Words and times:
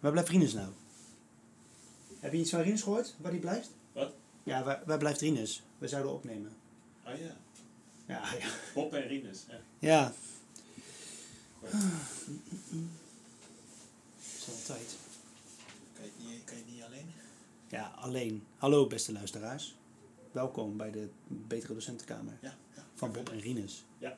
Waar 0.00 0.10
blijft 0.12 0.28
Rinus 0.30 0.52
nou? 0.52 0.68
Heb 2.20 2.32
je 2.32 2.38
iets 2.38 2.50
van 2.50 2.60
Rinus 2.60 2.82
gehoord? 2.82 3.14
Waar 3.18 3.30
die 3.30 3.40
blijft? 3.40 3.70
Wat? 3.92 4.14
Ja, 4.42 4.64
waar, 4.64 4.82
waar 4.86 4.98
blijft 4.98 5.20
Rinus? 5.20 5.62
We 5.78 5.88
zouden 5.88 6.12
opnemen. 6.12 6.52
Oh 7.06 7.12
ja. 7.18 7.36
Ja, 8.06 8.32
ja. 8.40 8.48
Bob 8.74 8.92
en 8.94 9.06
Rinus. 9.08 9.44
Ja. 9.48 9.60
Ja. 9.78 10.12
Is 14.20 14.46
altijd. 14.48 14.96
Kan, 15.94 16.04
je, 16.04 16.10
niet- 16.28 16.44
kan 16.44 16.56
je 16.56 16.64
niet 16.72 16.82
alleen? 16.82 17.06
Ja, 17.68 17.92
alleen. 17.96 18.44
Hallo 18.56 18.86
beste 18.86 19.12
luisteraars. 19.12 19.76
Welkom 20.32 20.76
bij 20.76 20.90
de 20.90 21.08
Betere 21.26 21.74
Docentenkamer 21.74 22.38
Ja. 22.40 22.54
ja. 22.76 22.84
van 22.94 23.12
Bob 23.12 23.28
en 23.30 23.40
Rinus. 23.40 23.84
Ja. 23.98 24.16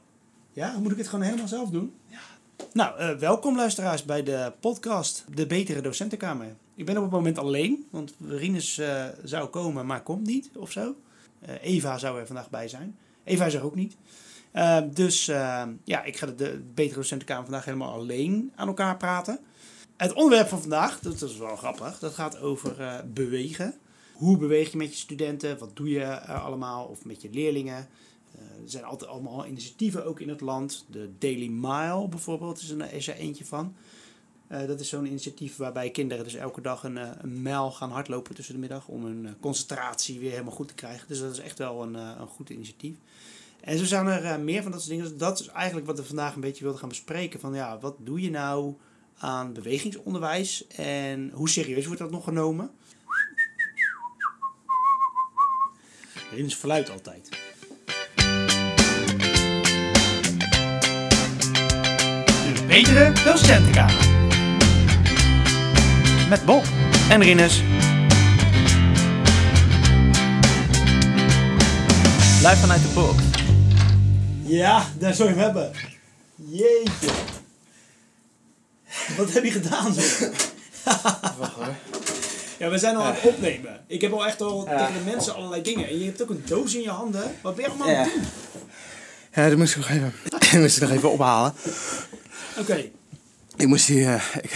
Ja, 0.52 0.78
moet 0.78 0.92
ik 0.92 0.98
het 0.98 1.08
gewoon 1.08 1.24
helemaal 1.24 1.48
zelf 1.48 1.70
doen? 1.70 1.94
Ja. 2.06 2.20
Nou, 2.70 2.98
eh, 2.98 3.14
welkom 3.14 3.56
luisteraars 3.56 4.04
bij 4.04 4.22
de 4.22 4.52
podcast 4.60 5.24
De 5.34 5.46
Betere 5.46 5.80
Docentenkamer. 5.80 6.56
Ik 6.74 6.86
ben 6.86 6.96
op 6.96 7.02
het 7.02 7.12
moment 7.12 7.38
alleen, 7.38 7.86
want 7.90 8.14
Rinus 8.28 8.78
eh, 8.78 9.04
zou 9.24 9.48
komen, 9.48 9.86
maar 9.86 10.02
komt 10.02 10.26
niet 10.26 10.50
of 10.56 10.70
zo. 10.70 10.94
Eh, 11.40 11.54
Eva 11.62 11.98
zou 11.98 12.18
er 12.18 12.26
vandaag 12.26 12.50
bij 12.50 12.68
zijn. 12.68 12.96
Eva 13.24 13.46
is 13.46 13.54
er 13.54 13.64
ook 13.64 13.74
niet. 13.74 13.96
Dus 14.94 15.24
ja, 15.84 16.02
ik 16.04 16.16
ga 16.16 16.26
de, 16.26 16.34
de 16.34 16.62
Betere 16.74 16.98
Docentenkamer 16.98 17.44
vandaag 17.44 17.64
helemaal 17.64 17.92
alleen 17.92 18.52
aan 18.54 18.68
elkaar 18.68 18.96
praten. 18.96 19.38
Het 19.96 20.12
onderwerp 20.12 20.48
van 20.48 20.60
vandaag, 20.60 21.00
dat 21.00 21.22
is 21.22 21.36
wel 21.36 21.56
grappig, 21.56 21.98
dat 21.98 22.14
gaat 22.14 22.40
over 22.40 23.04
bewegen. 23.12 23.74
Hoe 24.12 24.38
beweeg 24.38 24.70
je 24.70 24.76
met 24.76 24.90
je 24.90 24.96
studenten? 24.96 25.58
Wat 25.58 25.76
doe 25.76 25.88
je 25.88 26.20
allemaal? 26.20 26.84
Of 26.84 27.04
met 27.04 27.22
je 27.22 27.28
leerlingen? 27.32 27.88
Eh, 28.34 28.62
er 28.62 28.70
zijn 28.70 28.84
altijd 28.84 29.10
allemaal 29.10 29.46
initiatieven 29.46 30.04
ook 30.04 30.20
in 30.20 30.28
het 30.28 30.40
land. 30.40 30.84
De 30.90 31.10
Daily 31.18 31.48
Mile 31.48 32.08
bijvoorbeeld 32.08 32.60
is, 32.60 32.70
een, 32.70 32.92
is 32.92 33.08
er 33.08 33.14
eentje 33.14 33.44
van. 33.44 33.74
Eh, 34.46 34.66
dat 34.66 34.80
is 34.80 34.88
zo'n 34.88 35.06
initiatief 35.06 35.56
waarbij 35.56 35.90
kinderen 35.90 36.24
dus 36.24 36.34
elke 36.34 36.60
dag 36.60 36.84
een, 36.84 36.98
eh, 36.98 37.10
een 37.18 37.42
mijl 37.42 37.70
gaan 37.70 37.90
hardlopen 37.90 38.34
tussen 38.34 38.54
de 38.54 38.60
middag 38.60 38.88
om 38.88 39.04
hun 39.04 39.36
concentratie 39.40 40.18
weer 40.18 40.30
helemaal 40.30 40.52
goed 40.52 40.68
te 40.68 40.74
krijgen. 40.74 41.08
Dus 41.08 41.20
dat 41.20 41.32
is 41.32 41.38
echt 41.38 41.58
wel 41.58 41.82
een, 41.82 41.94
een 41.94 42.26
goed 42.26 42.50
initiatief. 42.50 42.96
En 43.60 43.78
zo 43.78 43.84
zijn 43.84 44.06
er 44.06 44.40
meer 44.40 44.62
van 44.62 44.70
dat 44.70 44.80
soort 44.80 44.92
dingen. 44.92 45.10
Dus 45.10 45.18
dat 45.18 45.40
is 45.40 45.46
eigenlijk 45.46 45.86
wat 45.86 45.96
we 45.96 46.04
vandaag 46.04 46.34
een 46.34 46.40
beetje 46.40 46.62
wilden 46.62 46.80
gaan 46.80 46.88
bespreken. 46.88 47.40
Van 47.40 47.54
ja, 47.54 47.78
wat 47.78 47.96
doe 47.98 48.20
je 48.20 48.30
nou 48.30 48.74
aan 49.18 49.52
bewegingsonderwijs 49.52 50.66
en 50.66 51.30
hoe 51.34 51.48
serieus 51.48 51.86
wordt 51.86 52.00
dat 52.00 52.10
nog 52.10 52.24
genomen? 52.24 52.70
Rinus 56.30 56.56
verluidt 56.56 56.90
altijd. 56.90 57.41
Betere 62.72 63.12
docentenkamer. 63.24 64.06
Met 66.28 66.44
Bob 66.44 66.64
en 67.10 67.22
Rinus. 67.22 67.62
Live 72.42 72.56
vanuit 72.56 72.82
de 72.82 72.88
box. 72.94 73.22
Ja, 74.42 74.84
daar 74.98 75.14
zou 75.14 75.28
je 75.28 75.34
hem 75.34 75.44
hebben. 75.44 75.72
Jeetje. 76.36 77.10
Wat 79.16 79.32
heb 79.32 79.44
je 79.44 79.50
gedaan? 79.50 79.94
Wacht 81.38 81.52
hoor. 81.54 81.74
Ja, 82.58 82.68
we 82.70 82.78
zijn 82.78 82.96
al 82.96 83.02
aan 83.04 83.14
het 83.14 83.22
opnemen. 83.24 83.80
Ik 83.86 84.00
heb 84.00 84.12
al 84.12 84.26
echt 84.26 84.40
al 84.40 84.68
Ja. 84.68 84.76
tegen 84.86 85.04
de 85.04 85.10
mensen 85.10 85.34
allerlei 85.34 85.62
dingen. 85.62 85.88
En 85.88 85.98
je 85.98 86.04
hebt 86.04 86.22
ook 86.22 86.30
een 86.30 86.42
doos 86.46 86.74
in 86.74 86.82
je 86.82 86.90
handen. 86.90 87.34
Wat 87.42 87.54
ben 87.54 87.64
je 87.64 87.70
allemaal 87.70 87.88
aan 87.88 87.94
Ja. 87.94 88.02
het 88.02 88.12
doen? 88.12 88.22
Ja, 89.34 89.48
dat 89.48 89.58
moest 89.58 89.70
ik 89.76 89.78
nog 89.78 89.88
even, 89.90 90.12
dat 90.28 90.52
moest 90.52 90.76
ik 90.76 90.82
nog 90.82 90.90
even 90.90 91.10
ophalen. 91.12 91.52
Oké. 92.58 92.84
Ik 93.56 93.66
moest 93.66 93.86
die... 93.86 94.04
eh, 94.06 94.22
ik, 94.42 94.50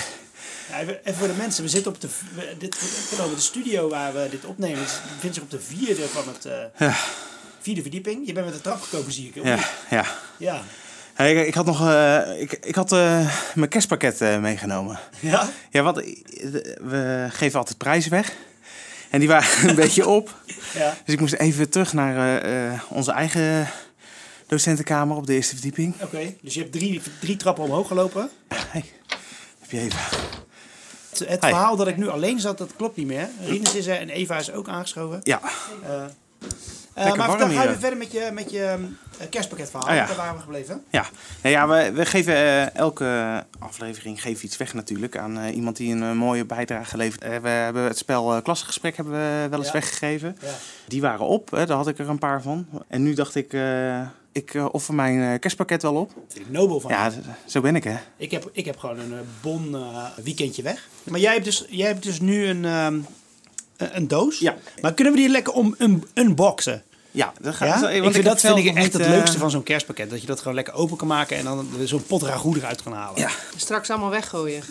Ja, 0.71 0.79
even 0.81 1.15
voor 1.15 1.27
de 1.29 1.33
mensen. 1.35 1.63
We 1.63 1.69
zitten 1.69 1.93
op 1.93 2.01
de, 2.01 2.09
we- 2.35 2.55
dit 2.59 2.81
wordt 2.81 2.97
opgenomen. 3.05 3.37
De 3.37 3.43
studio 3.43 3.89
waar 3.89 4.13
we 4.13 4.27
dit 4.31 4.45
opnemen 4.45 4.83
is- 4.83 5.01
bevindt 5.15 5.35
zich 5.35 5.45
op 5.45 5.51
de 5.51 5.61
vierde 5.61 6.09
van 6.09 6.25
het 6.35 6.45
eh, 6.45 6.53
ja, 6.89 6.95
vierde 7.61 7.81
verdieping. 7.83 8.27
Je 8.27 8.33
bent 8.33 8.47
met 8.47 8.55
de 8.55 8.61
trap 8.61 8.81
gekomen, 8.81 9.13
zie 9.13 9.33
ik. 9.35 9.45
ja, 9.45 9.59
ja. 9.91 10.05
Ja. 10.39 10.63
Hey, 11.15 11.35
ik, 11.35 11.47
ik 11.47 11.55
had 11.55 11.67
nog... 11.67 11.89
eh, 11.89 12.41
ik, 12.41 12.53
ik 12.53 12.75
had 12.75 12.91
mijn 13.55 13.69
kerstpakket 13.69 14.21
meegenomen. 14.41 14.99
Ja? 15.21 15.49
Ja, 15.71 15.83
wat... 15.83 15.97
We 15.97 17.27
geven 17.31 17.59
altijd 17.59 17.79
prijzen 17.79 18.11
weg. 18.11 18.33
En 19.11 19.19
die 19.19 19.29
waren 19.29 19.69
een 19.69 19.75
beetje 19.75 20.07
op. 20.07 20.35
Ja. 20.75 20.97
Dus 21.05 21.15
ik 21.15 21.21
moest 21.21 21.35
even 21.35 21.69
terug 21.71 21.93
naar 21.93 22.43
onze 22.89 23.13
eigen 23.13 23.69
docentenkamer 24.47 25.17
op 25.17 25.27
de 25.27 25.35
eerste 25.35 25.55
verdieping. 25.55 25.95
Oké. 26.03 26.35
Dus 26.43 26.55
je 26.55 26.61
hebt 26.61 26.73
drie, 26.73 27.01
drie 27.21 27.37
trappen 27.37 27.65
omhoog 27.65 27.87
gelopen. 27.89 28.31
Hey, 28.49 28.85
heb 29.61 29.71
je 29.71 29.79
even... 29.81 29.99
Het, 31.27 31.45
verhaal 31.45 31.77
dat 31.77 31.89
ik 31.89 31.97
nu 31.97 32.09
alleen 32.09 32.41
zat, 32.41 32.59
dat 32.59 32.77
klopt 32.77 32.97
niet 32.97 33.07
meer. 33.07 33.29
Rinus 33.41 33.75
is 33.75 33.87
er 33.87 33.97
en 33.99 34.09
Eva 34.09 34.39
is 34.39 34.53
ook 34.53 34.69
aangeschoven. 34.69 35.21
Ja, 35.23 35.41
Eh, 35.83 36.05
maar 37.05 37.17
warm 37.17 37.31
vertel, 37.31 37.47
ga 37.47 37.53
je 37.53 37.59
hier. 37.59 37.69
weer 37.69 37.79
verder 37.79 37.99
met 37.99 38.13
je, 38.13 38.31
met 38.33 38.51
je 38.51 38.77
eh, 39.19 39.29
kerstpakketverhaal. 39.31 39.89
Ah, 39.89 39.95
ja. 39.95 40.07
Daar 40.07 40.17
waren 40.17 40.35
we 40.35 40.41
gebleven. 40.41 40.85
Ja, 40.91 41.07
nou 41.43 41.55
ja 41.55 41.69
we, 41.69 41.93
we 41.93 42.07
geven 42.07 42.35
eh, 42.35 42.75
elke 42.75 43.45
aflevering 43.59 44.23
geven 44.23 44.45
iets 44.45 44.57
weg 44.57 44.75
natuurlijk 44.75 45.17
aan 45.17 45.39
eh, 45.39 45.55
iemand 45.55 45.77
die 45.77 45.95
een 45.95 46.17
mooie 46.17 46.45
bijdrage 46.45 46.97
levert. 46.97 47.43
We 47.43 47.49
hebben 47.49 47.83
het 47.83 47.99
spel 47.99 48.43
Klassengesprek 48.43 48.97
hebben 48.97 49.15
we 49.15 49.47
wel 49.51 49.59
eens 49.59 49.67
Ja. 49.67 49.73
weggegeven. 49.73 50.37
Ja. 50.41 50.49
Die 50.87 51.01
waren 51.01 51.27
op, 51.27 51.51
hè, 51.51 51.67
daar 51.67 51.77
had 51.77 51.89
ik 51.89 51.99
er 51.99 52.09
een 52.09 52.19
paar 52.19 52.43
van. 52.43 52.67
En 52.89 53.03
nu 53.03 53.15
dacht 53.15 53.35
ik, 53.35 53.57
ik 54.33 54.55
offer 54.73 54.95
mijn 54.95 55.39
kerstpakket 55.39 55.83
wel 55.83 55.95
op. 55.95 56.13
Vind 56.29 56.47
ik 56.47 56.53
nobel 56.53 56.81
van. 56.81 56.91
Ja, 56.91 57.13
zo 57.47 57.61
ben 57.61 57.77
ik 57.77 57.85
hè. 57.85 57.97
Ik, 58.17 58.31
heb, 58.31 58.51
ik 58.53 58.65
heb 58.65 58.79
gewoon 58.79 58.99
een 58.99 59.15
bon 59.41 59.77
weekendje 60.23 60.63
weg. 60.63 60.89
Maar 61.05 61.21
jij 61.21 61.33
hebt 61.33 61.45
dus, 61.45 61.65
jij 61.69 61.87
hebt 61.87 62.03
dus 62.03 62.21
nu 62.21 62.47
een, 62.47 62.65
ehm, 62.65 62.99
een, 63.77 63.97
een 63.97 64.09
doos. 64.09 64.39
Ja. 64.39 64.57
Maar 64.81 64.95
kunnen 64.95 65.13
we 65.13 65.19
die 65.19 65.29
lekker 65.29 65.53
om 65.53 65.75
un, 65.79 66.05
unboxen? 66.15 66.83
Ja, 67.11 67.33
dat 67.41 67.55
gaat. 67.55 67.69
Ja? 67.69 67.81
want 67.81 68.05
ik 68.07 68.13
vind, 68.13 68.25
dat 68.25 68.41
vind 68.41 68.57
ik 68.57 68.75
echt 68.75 68.93
het 68.93 69.03
eh, 69.03 69.09
leukste 69.09 69.39
van 69.39 69.51
zo'n 69.51 69.63
kerstpakket. 69.63 70.11
Dat 70.11 70.21
je 70.21 70.27
dat 70.27 70.39
gewoon 70.39 70.55
lekker 70.55 70.75
open 70.75 70.97
kan 70.97 71.07
maken 71.07 71.37
en 71.37 71.45
dan 71.45 71.69
zo'n 71.85 72.03
pot 72.03 72.23
ragout 72.23 72.57
eruit 72.57 72.83
kan 72.83 72.93
halen. 72.93 73.21
Ja. 73.21 73.31
Straks 73.57 73.91
allemaal 73.91 74.11
weggooien. 74.11 74.63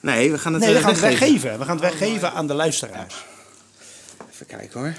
Nee, 0.00 0.30
we 0.30 0.38
gaan 0.38 0.52
het 0.52 0.62
Nee, 0.62 0.72
we 0.72 0.76
eh, 0.78 0.82
gaan 0.82 0.92
het 0.92 1.00
weggeven. 1.00 1.58
We 1.58 1.64
gaan 1.64 1.80
het 1.80 1.90
weggeven 1.98 2.32
aan 2.32 2.46
de 2.46 2.54
luisteraars. 2.54 3.24
Even 4.32 4.46
kijken 4.46 4.80
hoor. 4.80 4.94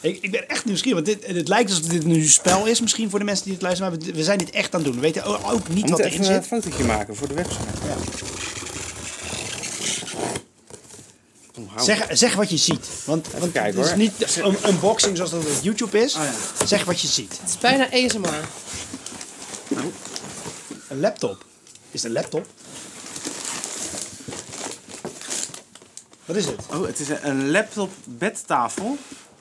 Ik, 0.00 0.18
ik 0.20 0.30
ben 0.30 0.48
echt 0.48 0.64
nieuwsgierig, 0.64 1.04
want 1.04 1.20
dit, 1.20 1.36
het 1.36 1.48
lijkt 1.48 1.70
alsof 1.70 1.84
dit 1.86 2.04
nu 2.04 2.14
een 2.14 2.28
spel 2.28 2.66
is 2.66 2.80
misschien 2.80 3.10
voor 3.10 3.18
de 3.18 3.24
mensen 3.24 3.44
die 3.44 3.52
het 3.52 3.62
luisteren. 3.62 3.92
Maar 3.92 4.00
we, 4.00 4.12
we 4.12 4.22
zijn 4.22 4.38
dit 4.38 4.50
echt 4.50 4.74
aan 4.74 4.80
het 4.80 4.88
doen. 4.88 5.00
We 5.00 5.06
weten 5.06 5.24
ook 5.24 5.68
niet 5.68 5.84
We 5.84 5.90
wat 5.90 5.90
moeten 5.90 6.06
erin 6.06 6.20
even 6.20 6.34
een 6.34 6.42
zit. 6.42 6.46
fotootje 6.46 6.84
maken 6.84 7.16
voor 7.16 7.28
de 7.28 7.34
website. 7.34 7.64
Ja. 7.86 8.33
Zeg, 11.78 12.06
zeg 12.10 12.34
wat 12.34 12.50
je 12.50 12.56
ziet. 12.56 12.86
Want, 13.04 13.28
want 13.38 13.52
kijken, 13.52 13.80
het 13.80 13.84
is 13.84 13.88
hoor. 14.40 14.46
niet 14.52 14.62
een 14.64 14.68
unboxing 14.70 15.16
zoals 15.16 15.30
dat 15.30 15.40
op 15.40 15.48
YouTube 15.62 15.98
is. 16.02 16.14
Oh, 16.14 16.22
ja. 16.58 16.66
Zeg 16.66 16.84
wat 16.84 17.00
je 17.00 17.08
ziet. 17.08 17.38
Het 17.40 17.48
is 17.48 17.58
bijna 17.58 17.84
ASMR. 17.92 18.48
Een 20.88 21.00
laptop. 21.00 21.44
Is 21.90 22.02
het 22.02 22.04
een 22.04 22.12
laptop? 22.20 22.46
Wat 26.24 26.36
is 26.36 26.44
het? 26.46 26.60
Oh, 26.70 26.86
het 26.86 27.00
is 27.00 27.08
een- 27.22 27.50
laptop 27.50 27.90
bedtafel. 28.04 28.98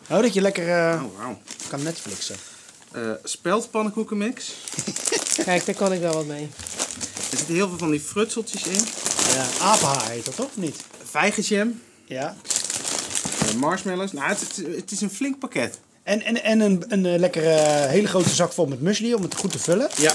Oh, 0.09 0.21
dat 0.21 0.33
je 0.33 0.41
lekker 0.41 0.67
eh, 0.69 1.01
Oh, 1.03 1.17
wauw. 1.17 1.37
kan 1.67 1.83
Netflixen. 1.83 2.35
Eh 2.91 3.01
speldpannenkoekenmix. 3.23 4.51
Kijk, 5.45 5.65
daar 5.65 5.75
kan 5.75 5.93
ik 5.93 5.99
wel 5.99 6.13
wat 6.13 6.25
mee. 6.25 6.49
Er 7.31 7.37
zitten 7.37 7.55
heel 7.55 7.67
veel 7.69 7.77
van 7.77 7.91
die 7.91 7.99
frutseltjes 7.99 8.63
in. 8.63 8.85
Ja, 9.35 9.45
apenhaar 9.65 10.09
heet 10.09 10.25
dat 10.25 10.35
toch 10.35 10.45
of 10.45 10.57
niet? 10.57 10.75
Vijgenjam. 11.09 11.81
Ja. 12.13 12.35
eh, 13.47 13.53
marshmallows. 13.55 14.11
Nou, 14.11 14.27
het, 14.27 14.39
het, 14.39 14.75
het 14.75 14.91
is 14.91 15.01
een 15.01 15.09
flink 15.09 15.39
pakket. 15.39 15.79
En, 16.03 16.21
en, 16.21 16.43
en 16.43 16.59
een, 16.59 16.83
een 16.87 17.05
eh, 17.05 17.19
lekkere 17.19 17.87
hele 17.87 18.07
grote 18.07 18.29
zak 18.29 18.51
vol 18.53 18.65
met 18.65 18.81
muesli 18.81 19.13
om 19.13 19.21
het 19.21 19.35
goed 19.35 19.51
te 19.51 19.59
vullen. 19.59 19.89
Ja. 19.97 20.13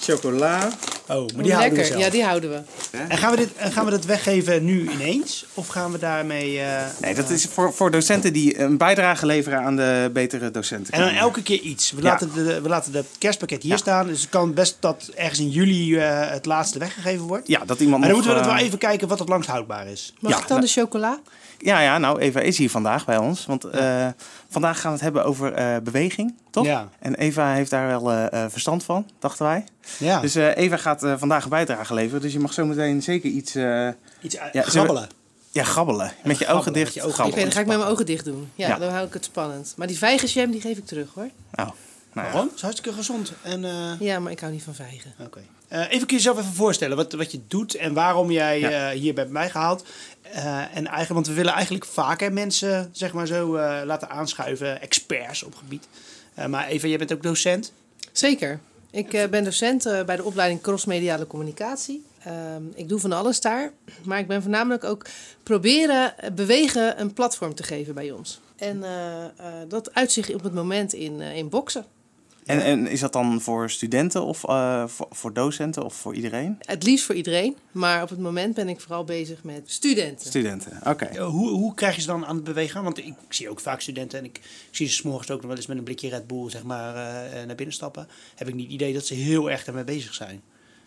Chocola. 0.00 0.72
Oh, 1.08 1.26
maar 1.34 1.42
die 1.42 1.52
houden 1.54 1.78
we 1.78 1.84
zelf. 1.84 2.00
Ja, 2.00 2.10
die 2.10 2.24
houden 2.24 2.50
we. 2.50 2.60
En 3.08 3.18
gaan 3.18 3.30
we, 3.30 3.36
dit, 3.36 3.48
en 3.56 3.72
gaan 3.72 3.84
we 3.84 3.90
dat 3.90 4.04
weggeven 4.04 4.64
nu 4.64 4.90
ineens? 4.90 5.46
Of 5.54 5.66
gaan 5.68 5.92
we 5.92 5.98
daarmee... 5.98 6.60
eh, 6.60 6.82
Nee, 7.00 7.14
dat 7.14 7.30
is 7.30 7.44
voor, 7.44 7.72
voor 7.72 7.90
docenten 7.90 8.32
die 8.32 8.58
een 8.60 8.76
bijdrage 8.76 9.26
leveren 9.26 9.60
aan 9.60 9.76
de 9.76 10.10
betere 10.12 10.50
docenten. 10.50 10.92
En 10.92 11.00
dan 11.00 11.08
elke 11.14 11.42
keer 11.42 11.60
iets. 11.60 11.90
We, 11.90 12.02
Ja. 12.02 12.08
laten, 12.08 12.32
de, 12.34 12.60
we 12.60 12.68
laten 12.68 12.92
het 12.94 13.06
kerstpakket 13.18 13.62
hier 13.62 13.72
Ja. 13.72 13.76
staan. 13.78 14.06
Dus 14.06 14.20
het 14.20 14.30
kan 14.30 14.54
best 14.54 14.76
dat 14.80 15.10
ergens 15.14 15.38
in 15.40 15.48
juli 15.50 15.96
eh, 15.96 16.30
het 16.30 16.46
laatste 16.46 16.78
weggegeven 16.78 17.26
wordt. 17.26 17.48
Ja, 17.48 17.64
dat 17.66 17.80
iemand 17.80 18.00
Maar 18.00 18.08
dan 18.08 18.18
nog, 18.18 18.26
moeten 18.26 18.28
we 18.28 18.38
dat 18.38 18.48
eh, 18.48 18.54
wel 18.56 18.66
even 18.66 18.78
kijken 18.78 19.08
wat 19.08 19.18
het 19.18 19.28
langst 19.28 19.48
houdbaar 19.48 19.86
is. 19.86 20.12
Mag 20.20 20.32
Ja, 20.32 20.38
ik 20.38 20.48
dan 20.48 20.56
nou- 20.56 20.68
de 20.74 20.80
chocola? 20.80 21.20
Ja, 21.64 21.80
ja, 21.80 21.98
nou, 21.98 22.18
Eva 22.20 22.40
is 22.40 22.58
hier 22.58 22.70
vandaag 22.70 23.04
bij 23.04 23.16
ons. 23.18 23.46
Want 23.46 23.64
eh, 23.64 24.08
vandaag 24.48 24.76
gaan 24.80 24.88
we 24.90 24.94
het 24.96 25.04
hebben 25.04 25.24
over 25.24 25.52
eh, 25.52 25.76
beweging, 25.82 26.34
toch? 26.50 26.64
Ja. 26.66 26.88
En 26.98 27.14
Eva 27.14 27.52
heeft 27.52 27.70
daar 27.70 27.86
wel 27.86 28.12
eh, 28.12 28.44
verstand 28.48 28.84
van, 28.84 29.10
dachten 29.18 29.46
wij. 29.46 29.64
Ja, 29.98 30.20
Dus 30.20 30.34
eh, 30.34 30.56
Eva 30.56 30.76
gaat 30.76 31.02
eh, 31.02 31.14
vandaag 31.16 31.44
een 31.44 31.50
bijdrage 31.50 31.94
leveren. 31.94 32.20
Dus 32.20 32.32
je 32.32 32.38
mag 32.40 32.52
zo 32.52 32.66
meteen 32.66 33.02
zeker 33.02 33.30
iets... 33.30 33.54
eh, 33.54 33.88
iets 34.20 34.36
ja, 34.52 34.62
grabbelen. 34.62 35.08
ja, 35.50 35.64
grabbelen. 35.64 36.12
Met 36.22 36.38
je 36.38 36.44
grabbelen, 36.44 36.56
ogen 36.56 36.72
dicht. 36.72 36.84
met 36.84 36.94
je 36.94 37.00
ogen 37.00 37.12
Oké, 37.12 37.14
grabbelen. 37.22 37.44
dan 37.44 37.52
ga 37.54 37.60
ik 37.60 37.66
met 37.66 37.76
mijn 37.78 37.90
ogen 37.90 38.06
dicht 38.06 38.24
doen. 38.24 38.50
Ja, 38.54 38.68
Ja. 38.68 38.78
dan 38.78 38.92
hou 38.92 39.06
ik 39.06 39.12
het 39.12 39.24
spannend. 39.24 39.74
Maar 39.76 39.86
die 39.86 39.98
vijgenjam, 39.98 40.50
die 40.50 40.60
geef 40.60 40.78
ik 40.78 40.86
terug 40.86 41.08
hoor. 41.14 41.28
Nou, 41.52 41.68
Nou 42.12 42.26
ja. 42.26 42.32
Waarom? 42.32 42.46
Het 42.46 42.56
is 42.56 42.62
hartstikke 42.62 42.96
gezond. 42.98 43.32
En, 43.42 43.64
eh, 43.64 44.00
Ja, 44.00 44.18
maar 44.18 44.32
ik 44.32 44.40
hou 44.40 44.52
niet 44.52 44.62
van 44.62 44.74
vijgen. 44.74 45.12
Oké. 45.20 45.40
Even 45.68 45.88
kun 45.88 46.06
je 46.06 46.22
jezelf 46.22 46.38
even 46.38 46.52
voorstellen 46.52 46.96
wat, 46.96 47.12
wat 47.12 47.32
je 47.32 47.40
doet 47.48 47.74
en 47.74 47.94
waarom 47.94 48.30
jij 48.30 48.60
Ja. 48.60 48.90
eh, 48.90 48.98
hier 48.98 49.14
bent 49.14 49.30
mij 49.30 49.50
gehaald. 49.50 49.84
Eh, 50.22 50.56
en 50.56 50.86
eigenlijk, 50.86 51.08
want 51.08 51.26
we 51.26 51.32
willen 51.32 51.52
eigenlijk 51.52 51.84
vaker 51.84 52.32
mensen, 52.32 52.88
zeg 52.92 53.12
maar 53.12 53.26
zo, 53.26 53.54
eh, 53.54 53.80
laten 53.84 54.08
aanschuiven, 54.10 54.80
experts 54.80 55.42
op 55.42 55.54
gebied. 55.54 55.86
Eh, 56.34 56.46
maar 56.46 56.66
Eva, 56.66 56.86
jij 56.86 56.98
bent 56.98 57.12
ook 57.12 57.22
docent. 57.22 57.72
Zeker. 58.12 58.60
Ik 58.90 59.12
eh, 59.12 59.28
ben 59.28 59.44
docent 59.44 59.86
eh, 59.86 60.02
bij 60.04 60.16
de 60.16 60.24
opleiding 60.24 60.60
Crossmediale 60.60 61.26
Communicatie. 61.26 62.04
Ehm, 62.24 62.62
ik 62.74 62.88
doe 62.88 63.00
van 63.00 63.12
alles 63.12 63.40
daar. 63.40 63.72
Maar 64.04 64.18
ik 64.18 64.26
ben 64.26 64.42
voornamelijk 64.42 64.84
ook 64.84 65.06
proberen 65.42 66.18
eh, 66.18 66.30
bewegen 66.30 67.00
een 67.00 67.12
platform 67.12 67.54
te 67.54 67.62
geven 67.62 67.94
bij 67.94 68.10
ons. 68.10 68.40
En 68.56 68.84
eh, 68.84 69.24
eh, 69.24 69.30
dat 69.68 69.94
uitzicht 69.94 70.34
op 70.34 70.42
het 70.42 70.54
moment 70.54 70.92
in, 70.92 71.20
eh, 71.20 71.36
in 71.36 71.48
boksen. 71.48 71.84
En, 72.44 72.60
en 72.64 72.86
is 72.86 73.00
dat 73.00 73.12
dan 73.12 73.40
voor 73.40 73.70
studenten 73.70 74.24
of 74.24 74.44
eh, 74.44 74.86
voor, 74.86 75.06
voor 75.10 75.32
docenten 75.32 75.84
of 75.84 75.94
voor 75.94 76.14
iedereen? 76.14 76.56
Het 76.60 76.82
liefst 76.82 77.04
voor 77.04 77.14
iedereen. 77.14 77.56
Maar 77.72 78.02
op 78.02 78.08
het 78.08 78.18
moment 78.18 78.54
ben 78.54 78.68
ik 78.68 78.80
vooral 78.80 79.04
bezig 79.04 79.42
met 79.42 79.62
studenten. 79.64 80.26
Studenten, 80.26 80.80
oké. 80.86 81.22
Hoe, 81.22 81.48
hoe 81.48 81.74
krijg 81.74 81.94
je 81.94 82.00
ze 82.00 82.06
dan 82.06 82.26
aan 82.26 82.34
het 82.34 82.44
bewegen? 82.44 82.82
Want 82.82 82.98
ik 82.98 83.14
zie 83.28 83.48
ook 83.48 83.60
vaak 83.60 83.80
studenten 83.80 84.18
en 84.18 84.24
ik, 84.24 84.36
ik 84.36 84.76
zie 84.76 84.86
ze 84.86 84.94
's 84.94 85.02
morgens 85.02 85.30
ook 85.30 85.38
nog 85.38 85.46
wel 85.46 85.56
eens 85.56 85.66
met 85.66 85.78
een 85.78 85.84
blikje 85.84 86.08
Red 86.08 86.26
Bull 86.26 86.50
zeg 86.50 86.62
maar, 86.62 86.94
eh, 86.94 87.46
naar 87.46 87.56
binnen 87.56 87.74
stappen. 87.74 88.08
Heb 88.34 88.48
ik 88.48 88.54
niet 88.54 88.64
het 88.64 88.74
idee 88.74 88.92
dat 88.92 89.06
ze 89.06 89.14
heel 89.14 89.50
erg 89.50 89.66
ermee 89.66 89.84
bezig 89.84 90.14
zijn. 90.14 90.42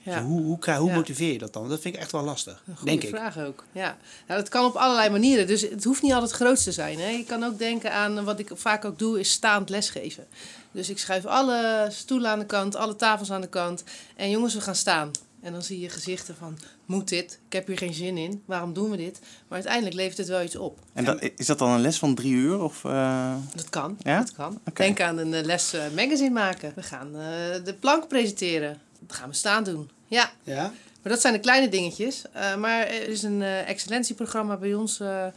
Ja. 0.07 0.13
Dus 0.19 0.24
hoe 0.27 0.42
hoe, 0.42 0.57
hoe 0.77 0.89
Ja. 0.89 0.95
motiveer 0.95 1.31
je 1.31 1.38
dat 1.38 1.54
dan? 1.54 1.69
Dat 1.69 1.80
vind 1.81 1.95
ik 1.95 2.01
echt 2.01 2.12
wel 2.12 2.24
lastig, 2.24 2.63
Goeie 2.65 2.86
denk 2.86 3.04
ik. 3.04 3.09
vraag 3.09 3.39
ook. 3.39 3.63
Ja. 3.71 3.98
Nou, 4.27 4.39
dat 4.39 4.50
kan 4.50 4.65
op 4.65 4.75
allerlei 4.75 5.09
manieren. 5.09 5.48
Dus 5.48 5.62
het 5.62 5.83
hoeft 5.83 6.01
niet 6.01 6.13
altijd 6.13 6.31
groot 6.31 6.63
te 6.63 6.71
zijn. 6.71 7.00
Hè. 7.00 7.07
Je 7.09 7.24
kan 7.24 7.44
ook 7.44 7.57
denken 7.57 7.94
aan 7.94 8.24
wat 8.24 8.39
ik 8.39 8.51
vaak 8.54 8.86
ook 8.86 9.00
doe, 9.00 9.19
is 9.19 9.31
staand 9.31 9.69
lesgeven. 9.69 10.25
Dus 10.71 10.89
ik 10.89 10.98
schuif 11.00 11.25
alle 11.25 11.88
stoelen 11.92 12.30
aan 12.31 12.39
de 12.39 12.45
kant, 12.45 12.75
alle 12.75 12.95
tafels 12.95 13.31
aan 13.31 13.42
de 13.42 13.50
kant. 13.50 13.83
En 14.15 14.30
jongens, 14.30 14.54
we 14.54 14.62
gaan 14.62 14.75
staan. 14.75 15.12
En 15.42 15.51
dan 15.54 15.62
zie 15.62 15.80
je 15.80 15.89
gezichten 15.89 16.36
van, 16.36 16.57
moet 16.86 17.07
dit? 17.10 17.39
Ik 17.45 17.53
heb 17.53 17.68
hier 17.68 17.77
geen 17.77 17.94
zin 17.94 18.18
in. 18.18 18.44
Waarom 18.45 18.74
doen 18.74 18.89
we 18.89 18.98
dit? 18.98 19.19
Maar 19.21 19.57
uiteindelijk 19.57 19.95
levert 19.95 20.18
het 20.18 20.27
wel 20.27 20.42
iets 20.42 20.56
op. 20.56 20.80
En 20.94 21.03
dat, 21.06 21.30
is 21.36 21.45
dat 21.45 21.60
dan 21.60 21.69
een 21.69 21.81
les 21.81 21.98
van 22.00 22.15
drie 22.15 22.31
uur? 22.33 22.60
Of, 22.62 22.83
eh, 22.86 23.36
Dat 23.56 23.69
kan. 23.69 23.98
Ja? 24.00 24.19
Dat 24.19 24.31
kan. 24.31 24.60
Denk 24.74 25.01
aan 25.01 25.18
een 25.18 25.33
eh, 25.33 25.44
les 25.45 25.74
eh, 25.74 25.81
magazine 25.95 26.30
maken. 26.30 26.71
We 26.75 26.83
gaan 26.83 27.07
eh, 27.07 27.63
de 27.63 27.75
plank 27.80 28.07
presenteren. 28.07 28.77
Dat 29.00 29.18
gaan 29.18 29.30
we 29.30 29.36
staan 29.36 29.63
doen. 29.63 29.89
Ja, 30.07 30.31
Ja? 30.44 30.74
Maar 31.01 31.12
dat 31.15 31.21
zijn 31.21 31.33
de 31.33 31.39
kleine 31.39 31.69
dingetjes. 31.69 32.21
Eh, 32.31 32.56
maar 32.56 32.88
er 32.88 33.07
is 33.09 33.24
een 33.24 33.42
eh, 33.42 33.69
excellentieprogramma 33.69 34.57
bij 34.57 34.74
ons, 34.74 35.00
eh, 35.00 35.25
eh, 35.25 35.33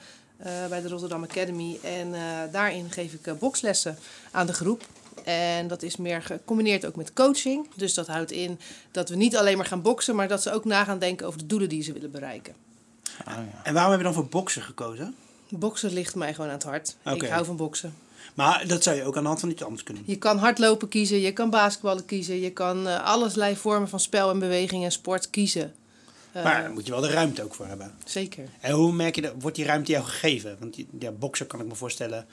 bij 0.69 0.81
de 0.81 0.89
Rotterdam 0.89 1.23
Academy. 1.23 1.79
En 1.83 2.15
eh, 2.15 2.21
daarin 2.53 2.91
geef 2.91 3.13
ik 3.13 3.27
eh, 3.27 3.35
bokslessen 3.35 3.99
aan 4.31 4.47
de 4.47 4.53
groep. 4.53 4.83
En 5.25 5.69
dat 5.69 5.83
is 5.83 5.97
meer 5.97 6.23
gecombineerd 6.23 6.87
ook 6.87 6.97
met 6.97 7.13
coaching. 7.13 7.69
Dus 7.77 7.95
dat 7.95 8.07
houdt 8.07 8.31
in 8.31 8.59
dat 8.91 9.09
we 9.09 9.17
niet 9.17 9.37
alleen 9.37 9.57
maar 9.57 9.67
gaan 9.67 9.83
boksen, 9.83 10.17
maar 10.17 10.29
dat 10.29 10.43
ze 10.43 10.53
ook 10.53 10.65
na 10.65 10.85
gaan 10.85 10.99
denken 10.99 11.27
over 11.27 11.39
de 11.39 11.47
doelen 11.47 11.69
die 11.69 11.83
ze 11.83 11.93
willen 11.93 12.11
bereiken. 12.11 12.55
ah, 13.25 13.35
ja. 13.35 13.61
En 13.63 13.73
waarom 13.75 13.91
heb 13.91 14.01
je 14.01 14.07
dan 14.07 14.15
voor 14.15 14.27
boksen 14.29 14.63
gekozen? 14.63 15.15
Boksen 15.49 15.93
ligt 15.93 16.15
mij 16.15 16.35
gewoon 16.35 16.47
aan 16.51 16.57
het 16.57 16.63
hart. 16.65 16.97
Ik 17.15 17.23
hou 17.29 17.45
van 17.45 17.57
boksen. 17.57 17.95
Maar 18.41 18.67
dat 18.67 18.83
zou 18.83 18.97
je 18.97 19.05
ook 19.05 19.17
aan 19.17 19.23
de 19.23 19.29
hand 19.29 19.41
van 19.41 19.51
iets 19.51 19.63
anders 19.63 19.83
kunnen 19.83 20.05
doen. 20.05 20.15
Je 20.15 20.19
kan 20.19 20.39
hardlopen 20.39 20.89
kiezen, 20.89 21.21
je 21.21 21.33
kan 21.33 21.51
basketballen 21.51 22.05
kiezen, 22.05 22.41
je 22.41 22.51
kan 22.51 22.89
eh 22.89 23.05
allerlei 23.05 23.57
vormen 23.57 23.89
van 23.89 24.01
spel 24.01 24.31
en 24.31 24.39
beweging 24.39 24.85
en 24.85 24.93
sport 24.93 25.31
kiezen. 25.31 25.75
Eh, 26.33 26.45
Maar 26.45 26.63
daar 26.63 26.73
moet 26.73 26.87
je 26.87 26.93
wel 26.93 27.01
de 27.01 27.11
ruimte 27.11 27.43
ook 27.43 27.55
voor 27.55 27.67
hebben. 27.67 27.95
Zeker. 28.05 28.49
En 28.61 28.73
hoe 28.73 28.93
merk 28.93 29.15
je 29.15 29.23
dat? 29.23 29.33
Wordt 29.39 29.57
die 29.57 29.65
ruimte 29.65 29.91
jou 29.93 30.05
gegeven? 30.05 30.57
Want 30.59 30.77
ja, 30.99 31.11
boksen 31.11 31.47
kan 31.47 31.61
ik 31.61 31.67
me 31.67 31.75
voorstellen, 31.75 32.27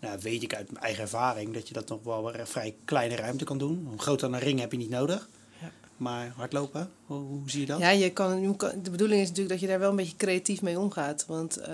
nou, 0.00 0.18
weet 0.20 0.42
ik 0.42 0.54
uit 0.54 0.70
mijn 0.72 0.84
eigen 0.84 1.02
ervaring, 1.02 1.54
dat 1.54 1.68
je 1.68 1.74
dat 1.74 1.88
nog 1.88 2.02
wel 2.02 2.34
een 2.34 2.46
vrij 2.46 2.74
kleine 2.84 3.16
ruimte 3.16 3.44
kan 3.44 3.58
doen. 3.58 3.88
Een 3.92 4.00
groter 4.00 4.30
dan 4.30 4.38
een 4.38 4.46
ring 4.46 4.60
heb 4.60 4.72
je 4.72 4.78
niet 4.78 4.90
nodig. 4.90 5.28
Maar 5.96 6.32
hardlopen, 6.36 6.90
hoe, 7.06 7.18
hoe 7.18 7.50
zie 7.50 7.60
je 7.60 7.66
dat? 7.66 7.78
Ja, 7.78 7.90
je 7.90 8.10
kan, 8.10 8.40
je 8.40 8.56
kan- 8.56 8.82
de 8.82 8.90
bedoeling 8.90 9.20
is 9.20 9.28
natuurlijk 9.28 9.54
dat 9.54 9.60
je 9.60 9.66
daar 9.66 9.78
wel 9.78 9.90
een 9.90 9.96
beetje 9.96 10.16
creatief 10.16 10.62
mee 10.62 10.78
omgaat. 10.78 11.24
Want 11.26 11.56
eh, 11.56 11.66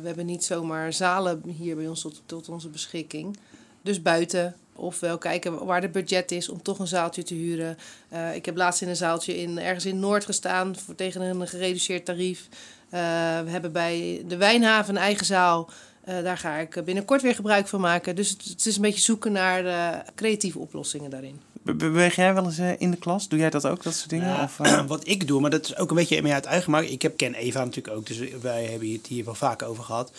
we 0.00 0.06
hebben 0.06 0.26
niet 0.26 0.44
zomaar 0.44 0.92
zalen 0.92 1.42
hier 1.46 1.76
bij 1.76 1.88
ons 1.88 2.00
tot, 2.00 2.22
tot 2.26 2.48
onze 2.48 2.68
beschikking. 2.68 3.36
Dus 3.82 4.02
buiten. 4.02 4.54
Ofwel 4.74 5.18
kijken 5.18 5.64
waar 5.64 5.80
de 5.80 5.88
budget 5.88 6.30
is 6.30 6.48
om 6.48 6.62
toch 6.62 6.78
een 6.78 6.86
zaaltje 6.86 7.22
te 7.22 7.34
huren. 7.34 7.78
Eh, 8.08 8.34
ik 8.34 8.44
heb 8.46 8.56
laatst 8.56 8.82
in 8.82 8.88
een 8.88 8.96
zaaltje 8.96 9.36
in, 9.40 9.58
ergens 9.58 9.86
in 9.86 9.98
Noord 10.00 10.24
gestaan 10.24 10.76
voor, 10.76 10.94
tegen 10.94 11.20
een 11.20 11.48
gereduceerd 11.48 12.04
tarief. 12.04 12.48
Eh, 12.88 13.00
we 13.40 13.50
hebben 13.50 13.72
bij 13.72 14.24
de 14.28 14.36
Wijnhaven 14.36 14.96
een 14.96 15.02
eigen 15.02 15.26
zaal. 15.26 15.70
Eh, 16.04 16.22
daar 16.22 16.38
ga 16.38 16.56
ik 16.56 16.82
binnenkort 16.84 17.22
weer 17.22 17.34
gebruik 17.34 17.68
van 17.68 17.80
maken. 17.80 18.16
Dus 18.16 18.28
het, 18.30 18.44
het 18.44 18.66
is 18.66 18.76
een 18.76 18.82
beetje 18.82 19.00
zoeken 19.00 19.32
naar 19.32 19.66
eh, 19.66 19.98
creatieve 20.14 20.58
oplossingen 20.58 21.10
daarin. 21.10 21.40
Be- 21.62 21.74
Beweeg 21.74 22.14
jij 22.14 22.34
wel 22.34 22.44
eens 22.44 22.58
eh, 22.58 22.70
in 22.80 22.90
de 22.90 22.96
klas? 22.96 23.28
Doe 23.28 23.38
jij 23.38 23.50
dat 23.50 23.66
ook, 23.66 23.82
dat 23.82 23.94
soort 23.94 24.10
dingen? 24.10 24.28
Ja, 24.28 24.42
Of, 24.42 24.60
eh, 24.60 24.86
wat 24.86 25.08
ik 25.08 25.26
doe, 25.26 25.40
maar 25.40 25.50
dat 25.50 25.64
is 25.64 25.76
ook 25.76 25.90
een 25.90 25.96
beetje 25.96 26.22
meer 26.22 26.32
uit 26.32 26.44
eigen 26.44 26.70
markt. 26.70 26.90
Ik 26.90 27.02
heb, 27.02 27.16
ken 27.16 27.34
Eva 27.34 27.64
natuurlijk 27.64 27.96
ook, 27.96 28.06
dus 28.06 28.18
wij 28.40 28.64
hebben 28.64 28.92
het 28.92 29.06
hier 29.06 29.24
wel 29.24 29.34
vaak 29.34 29.62
over 29.62 29.84
gehad. 29.84 30.12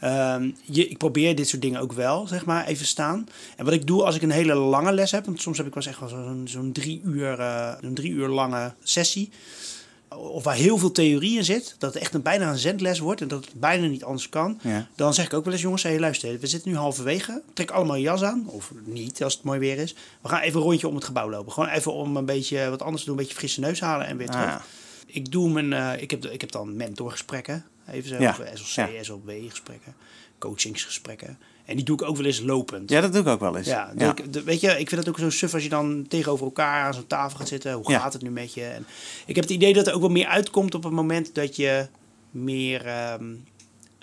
Ehm, 0.00 0.50
je, 0.62 0.88
ik 0.88 0.98
probeer 0.98 1.34
dit 1.36 1.48
soort 1.48 1.62
dingen 1.62 1.80
ook 1.80 1.92
wel, 1.92 2.26
zeg 2.26 2.44
maar, 2.44 2.66
even 2.66 2.86
staan. 2.86 3.28
En 3.56 3.64
wat 3.64 3.74
ik 3.74 3.86
doe 3.86 4.04
als 4.04 4.14
ik 4.16 4.22
een 4.22 4.30
hele 4.30 4.54
lange 4.54 4.92
les 4.92 5.10
heb, 5.10 5.24
want 5.24 5.40
soms 5.40 5.56
heb 5.56 5.66
ik 5.66 5.74
wel 5.74 5.82
eens 5.82 5.92
echt 5.92 6.00
wel 6.00 6.08
zo'n 6.08 6.42
zo'n 6.48 6.72
drie, 6.72 7.00
uur, 7.04 7.40
eh, 7.40 7.72
een 7.80 7.94
drie 7.94 8.10
uur 8.10 8.28
lange 8.28 8.72
sessie. 8.82 9.30
Of 10.16 10.44
waar 10.44 10.54
heel 10.54 10.78
veel 10.78 10.92
theorie 10.92 11.36
in 11.36 11.44
zit, 11.44 11.74
dat 11.78 11.94
het 11.94 12.02
echt 12.02 12.14
een, 12.14 12.22
bijna 12.22 12.50
een 12.50 12.58
zendles 12.58 12.98
wordt 12.98 13.20
en 13.20 13.28
dat 13.28 13.44
het 13.44 13.54
bijna 13.54 13.86
niet 13.86 14.04
anders 14.04 14.28
kan. 14.28 14.58
ja. 14.62 14.88
Dan 14.96 15.14
zeg 15.14 15.24
ik 15.24 15.32
ook 15.34 15.44
wel 15.44 15.52
eens, 15.52 15.62
jongens, 15.62 15.82
hey, 15.82 15.98
luister, 15.98 16.38
we 16.38 16.46
zitten 16.46 16.70
nu 16.70 16.76
halverwege. 16.76 17.42
Trek 17.54 17.70
allemaal 17.70 17.96
je 17.96 18.02
jas 18.02 18.22
aan, 18.22 18.44
of 18.48 18.72
niet 18.84 19.22
als 19.22 19.34
het 19.34 19.42
mooi 19.42 19.58
weer 19.58 19.78
is. 19.78 19.94
We 20.20 20.28
gaan 20.28 20.40
even 20.40 20.60
een 20.60 20.66
rondje 20.66 20.88
om 20.88 20.94
het 20.94 21.04
gebouw 21.04 21.30
lopen. 21.30 21.52
Gewoon 21.52 21.68
even 21.68 21.92
om 21.92 22.16
een 22.16 22.24
beetje 22.24 22.70
wat 22.70 22.82
anders 22.82 23.02
te 23.02 23.08
doen, 23.08 23.16
een 23.18 23.22
beetje 23.24 23.38
frisse 23.38 23.60
neus 23.60 23.80
halen 23.80 24.06
en 24.06 24.16
weer 24.16 24.30
terug. 24.30 24.44
Ah, 24.46 24.60
Ik 25.06 25.30
doe 25.32 25.50
mijn, 25.50 25.72
eh, 25.72 26.02
ik, 26.02 26.10
heb, 26.10 26.24
ik 26.26 26.40
heb 26.40 26.50
dan 26.50 26.76
mentorgesprekken, 26.76 27.64
even 27.90 28.08
zo, 28.08 28.16
Ja, 28.18 28.30
of 28.30 28.42
SLC, 28.54 28.88
ja. 28.90 29.02
SLB 29.02 29.30
gesprekken, 29.48 29.94
coachingsgesprekken. 30.38 31.38
En 31.70 31.76
die 31.76 31.84
doe 31.84 31.96
ik 31.96 32.08
ook 32.08 32.16
wel 32.16 32.26
eens 32.26 32.40
lopend. 32.40 32.90
ja, 32.90 33.00
dat 33.00 33.12
doe 33.12 33.20
ik 33.22 33.26
ook 33.28 33.40
wel 33.40 33.56
eens. 33.56 33.66
Ja, 33.66 33.90
Ik, 33.96 34.32
de- 34.32 34.42
weet 34.42 34.60
je, 34.60 34.68
ik 34.78 34.88
vind 34.88 35.00
het 35.00 35.08
ook 35.08 35.18
zo 35.18 35.30
suf 35.30 35.54
als 35.54 35.62
je 35.62 35.68
dan 35.68 36.04
tegenover 36.08 36.44
elkaar 36.44 36.84
aan 36.84 36.94
zo'n 36.94 37.06
tafel 37.06 37.38
gaat 37.38 37.48
zitten. 37.48 37.72
Hoe 37.72 37.90
Ja. 37.90 37.98
gaat 37.98 38.12
het 38.12 38.22
nu 38.22 38.30
met 38.30 38.54
je? 38.54 38.64
En 38.64 38.86
ik 39.26 39.34
heb 39.34 39.44
het 39.44 39.52
idee 39.52 39.72
dat 39.72 39.86
er 39.86 39.94
ook 39.94 40.00
wel 40.00 40.10
meer 40.10 40.26
uitkomt 40.26 40.74
op 40.74 40.82
het 40.82 40.92
moment 40.92 41.34
dat 41.34 41.56
je 41.56 41.86
meer, 42.30 42.86
ehm, 42.86 43.24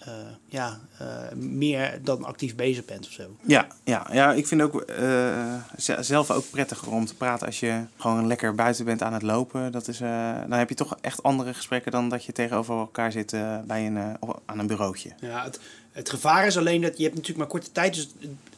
eh, 0.06 0.14
ja, 0.48 0.80
eh, 0.98 1.08
meer 1.36 2.00
dan 2.04 2.24
actief 2.24 2.56
bezig 2.56 2.86
bent 2.86 3.06
of 3.06 3.12
zo. 3.12 3.24
Ja, 3.42 3.68
ja, 3.84 4.08
ja, 4.12 4.34
ik 4.34 4.48
vind 4.48 4.62
ook 4.62 4.82
eh, 4.82 5.56
zelf 6.00 6.32
ook 6.32 6.50
prettiger 6.50 6.92
om 6.92 7.06
te 7.06 7.16
praten 7.16 7.46
als 7.46 7.60
je 7.60 7.82
gewoon 7.98 8.28
lekker 8.28 8.56
buiten 8.56 8.86
bent 8.86 9.04
aan 9.04 9.14
het 9.14 9.22
lopen. 9.22 9.72
Dat 9.72 9.88
is, 9.88 10.02
eh, 10.02 10.36
dan 10.48 10.60
heb 10.60 10.70
je 10.70 10.76
toch 10.76 10.98
echt 11.02 11.24
andere 11.24 11.54
gesprekken 11.54 11.92
dan 11.92 12.10
dat 12.10 12.26
je 12.26 12.32
tegenover 12.32 12.78
elkaar 12.78 13.12
zit 13.12 13.36
bij 13.66 13.86
een, 13.86 13.98
aan 14.46 14.60
een 14.60 14.68
bureautje. 14.68 15.12
Ja, 15.20 15.44
het, 15.44 15.60
het 15.92 16.10
gevaar 16.10 16.46
is 16.46 16.58
alleen 16.58 16.82
dat 16.82 16.98
je 16.98 17.04
hebt 17.04 17.16
natuurlijk 17.16 17.39
maar 17.39 17.60
korte 17.60 17.72
tijd, 17.72 17.94
dus 17.94 18.10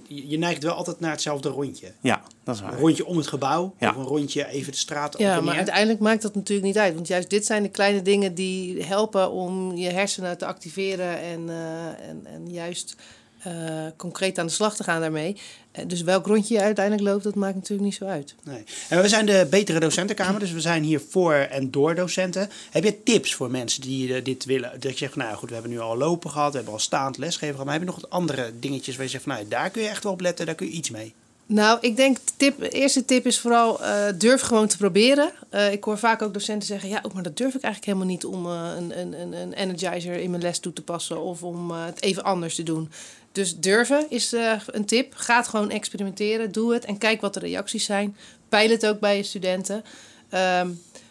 je 0.10 0.38
neigt 0.38 0.64
wel 0.64 0.74
altijd 0.74 1.00
naar 1.00 1.12
hetzelfde 1.12 1.50
rondje. 1.50 1.92
Ja, 2.02 2.22
dat 2.44 2.56
is 2.56 2.62
Een 2.62 2.68
waar. 2.70 2.80
rondje 2.80 3.06
om 3.06 3.18
het 3.18 3.28
gebouw, 3.28 3.74
Ja. 3.80 3.90
of 3.90 3.96
een 3.96 4.04
rondje 4.04 4.48
even 4.48 4.72
de 4.72 4.78
straat 4.78 5.14
op 5.16 5.20
Ja, 5.22 5.34
maar 5.36 5.44
neer. 5.44 5.54
uiteindelijk 5.56 6.00
maakt 6.00 6.22
dat 6.22 6.36
natuurlijk 6.36 6.68
niet 6.68 6.78
uit. 6.78 6.94
Want 6.94 7.08
juist 7.08 7.30
dit 7.30 7.46
zijn 7.46 7.64
de 7.64 7.70
kleine 7.70 8.02
dingen 8.02 8.34
die 8.34 8.84
helpen 8.84 9.32
om 9.32 9.76
je 9.76 9.90
hersenen 9.90 10.38
te 10.38 10.46
activeren 10.46 11.20
en, 11.20 11.50
eh, 11.50 12.10
en, 12.10 12.22
en 12.26 12.52
juist 12.52 12.96
eh, 13.40 13.54
concreet 13.98 14.38
aan 14.40 14.46
de 14.46 14.52
slag 14.52 14.76
te 14.76 14.84
gaan 14.84 15.02
daarmee. 15.02 15.36
Eh, 15.80 15.88
dus 15.88 16.02
welk 16.02 16.26
rondje 16.28 16.54
je 16.54 16.62
uiteindelijk 16.62 17.08
loopt, 17.08 17.24
dat 17.24 17.36
maakt 17.36 17.56
natuurlijk 17.56 17.82
niet 17.82 17.96
zo 17.96 18.06
uit. 18.06 18.36
Nee. 18.44 18.64
En 18.90 19.02
we 19.02 19.08
zijn 19.08 19.26
de 19.26 19.48
betere 19.50 19.80
docentenkamer, 19.80 20.40
dus 20.40 20.52
we 20.52 20.62
zijn 20.62 20.84
hier 20.84 21.02
voor 21.10 21.34
en 21.34 21.72
door 21.72 21.96
docenten. 21.96 22.50
Heb 22.70 22.84
je 22.84 23.04
tips 23.04 23.36
voor 23.36 23.52
mensen 23.52 23.82
die 23.82 24.16
eh, 24.16 24.24
dit 24.24 24.46
willen? 24.46 24.72
Dat 24.80 24.92
je 24.92 24.98
zegt, 24.98 25.14
van, 25.14 25.22
nou 25.22 25.34
ja, 25.34 25.38
goed, 25.38 25.48
we 25.48 25.54
hebben 25.54 25.72
nu 25.72 25.80
al 25.80 25.98
lopen 25.98 26.30
gehad, 26.30 26.50
we 26.50 26.56
hebben 26.56 26.74
al 26.74 26.80
staand 26.80 27.18
lesgeven 27.18 27.50
gehad. 27.50 27.66
Maar 27.66 27.74
heb 27.74 27.84
je 27.84 27.90
nog 27.90 28.02
wat 28.02 28.10
andere 28.10 28.52
dingetjes 28.60 28.96
waar 28.96 29.06
je 29.06 29.12
zegt, 29.12 29.24
van, 29.24 29.34
nou, 29.34 29.48
daar 29.48 29.70
kun 29.70 29.82
je 29.82 29.88
echt 29.88 30.04
wel 30.04 30.12
op 30.12 30.22
letten, 30.22 30.46
daar 30.46 30.56
kun 30.56 30.68
je 30.68 30.74
iets 30.74 30.90
mee? 30.90 31.14
Nou, 31.46 31.78
ik 31.82 31.96
denk, 31.96 32.18
de 32.18 32.32
tip, 32.38 32.62
eerste 32.62 33.06
tip 33.06 33.26
is 33.26 33.40
vooral 33.40 33.84
eh, 33.84 34.06
durf 34.16 34.42
gewoon 34.42 34.68
te 34.68 34.78
proberen. 34.78 35.32
Ik 35.72 35.84
hoor 35.84 35.98
vaak 35.98 36.22
ook 36.22 36.34
docenten 36.34 36.68
zeggen, 36.68 36.90
ja, 36.90 37.00
ook 37.04 37.14
maar 37.14 37.24
dat 37.24 37.38
durf 37.38 37.56
ik 37.56 37.62
eigenlijk 37.62 37.86
helemaal 37.86 38.14
niet 38.16 38.26
om 38.26 38.46
een, 38.46 39.00
een, 39.00 39.34
een, 39.34 39.54
energizer 39.54 40.16
in 40.16 40.30
mijn 40.30 40.42
les 40.42 40.60
toe 40.60 40.74
te 40.74 40.82
passen 40.82 41.22
of 41.22 41.44
om 41.44 41.72
het 41.72 42.02
even 42.02 42.24
anders 42.24 42.56
te 42.56 42.64
doen. 42.64 42.90
Dus 43.32 43.58
durven 43.58 44.06
is 44.10 44.34
eh, 44.34 44.62
een 44.66 44.86
tip. 44.86 45.14
Ga 45.16 45.44
gewoon 45.44 45.70
experimenteren, 45.70 46.52
doe 46.52 46.74
het 46.74 46.86
en 46.86 46.98
kijk 46.98 47.22
wat 47.22 47.34
de 47.34 47.40
reacties 47.40 47.86
zijn. 47.86 48.18
Peil 48.50 48.70
het 48.70 48.86
ook 48.86 49.00
bij 49.00 49.18
je 49.18 49.24
studenten. 49.24 49.84
Ehm, 50.30 50.70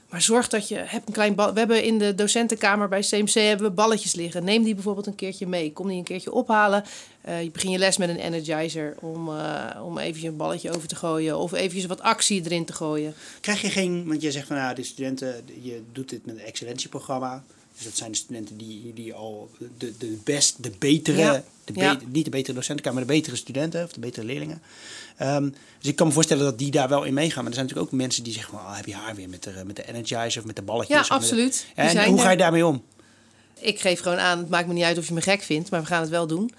maar 0.08 0.22
zorg 0.22 0.48
dat 0.48 0.68
je 0.68 0.74
hebt 0.74 1.06
een 1.08 1.12
klein 1.12 1.34
bal. 1.34 1.52
We 1.52 1.58
hebben 1.58 1.82
in 1.82 1.98
de 1.98 2.14
docentenkamer 2.14 2.88
bij 2.88 3.00
CMC 3.00 3.32
hebben 3.32 3.66
we 3.66 3.72
balletjes 3.72 4.14
liggen. 4.14 4.44
Neem 4.44 4.62
die 4.62 4.74
bijvoorbeeld 4.74 5.06
een 5.06 5.14
keertje 5.14 5.46
mee. 5.46 5.72
Kom 5.72 5.88
die 5.88 5.96
een 5.96 6.04
keertje 6.04 6.32
ophalen. 6.32 6.84
Eh, 7.20 7.42
je 7.42 7.50
begint 7.50 7.72
je 7.72 7.78
les 7.78 7.96
met 7.96 8.08
een 8.08 8.18
energizer 8.18 8.94
om, 9.00 9.28
eh 9.28 9.84
om 9.84 9.98
eventjes 9.98 10.30
een 10.30 10.36
balletje 10.36 10.70
over 10.70 10.88
te 10.88 10.96
gooien. 10.96 11.38
Of 11.38 11.52
eventjes 11.52 11.86
wat 11.86 12.00
actie 12.00 12.44
erin 12.44 12.64
te 12.64 12.72
gooien. 12.72 13.14
Krijg 13.40 13.60
je 13.60 13.70
geen, 13.70 14.06
want 14.06 14.22
je 14.22 14.32
zegt 14.32 14.46
van, 14.46 14.56
nou, 14.56 14.74
de 14.74 14.84
studenten, 14.84 15.44
je 15.60 15.82
doet 15.92 16.08
dit 16.08 16.26
met 16.26 16.34
een 16.34 16.44
excellentieprogramma. 16.44 17.44
Dus 17.78 17.86
dat 17.86 17.96
zijn 17.96 18.10
de 18.10 18.16
studenten 18.16 18.56
die, 18.56 18.92
die 18.94 19.14
al 19.14 19.50
de, 19.78 19.92
de 19.98 20.18
best, 20.24 20.62
de 20.62 20.70
betere, 20.78 21.18
Ja. 21.18 21.42
de 21.64 21.72
Ja. 21.74 21.98
niet 22.08 22.24
de 22.24 22.30
betere 22.30 22.54
docenten, 22.56 22.92
maar 22.94 23.02
de 23.06 23.12
betere 23.12 23.36
studenten 23.36 23.84
of 23.84 23.92
de 23.92 24.00
betere 24.00 24.26
leerlingen. 24.26 24.62
Ehm, 25.16 25.42
dus 25.78 25.90
ik 25.90 25.96
kan 25.96 26.06
me 26.06 26.12
voorstellen 26.12 26.44
dat 26.44 26.58
die 26.58 26.70
daar 26.70 26.88
wel 26.88 27.04
in 27.04 27.14
meegaan. 27.14 27.36
Maar 27.42 27.46
er 27.52 27.54
zijn 27.54 27.66
natuurlijk 27.66 27.92
ook 27.92 28.00
mensen 28.00 28.24
die 28.24 28.32
zeggen, 28.32 28.52
van, 28.58 28.62
oh, 28.62 28.76
heb 28.76 28.86
je 28.86 28.94
haar 28.94 29.14
weer 29.14 29.28
met 29.28 29.42
de, 29.42 29.52
met 29.66 29.76
de 29.76 29.88
energizer 29.88 30.40
of 30.40 30.46
met 30.46 30.56
de 30.56 30.62
balletjes? 30.62 30.96
Ja, 30.96 31.02
de- 31.02 31.08
absoluut. 31.10 31.66
En 31.74 32.04
hoe 32.04 32.16
er. 32.16 32.22
ga 32.24 32.30
je 32.30 32.36
daarmee 32.36 32.66
om? 32.66 32.82
Ik 33.60 33.80
geef 33.80 34.00
gewoon 34.00 34.18
aan, 34.18 34.38
het 34.38 34.48
maakt 34.48 34.66
me 34.66 34.72
niet 34.72 34.84
uit 34.84 34.98
of 34.98 35.08
je 35.08 35.14
me 35.14 35.20
gek 35.20 35.42
vindt, 35.42 35.70
maar 35.70 35.80
we 35.80 35.86
gaan 35.86 36.00
het 36.00 36.10
wel 36.10 36.26
doen. 36.26 36.52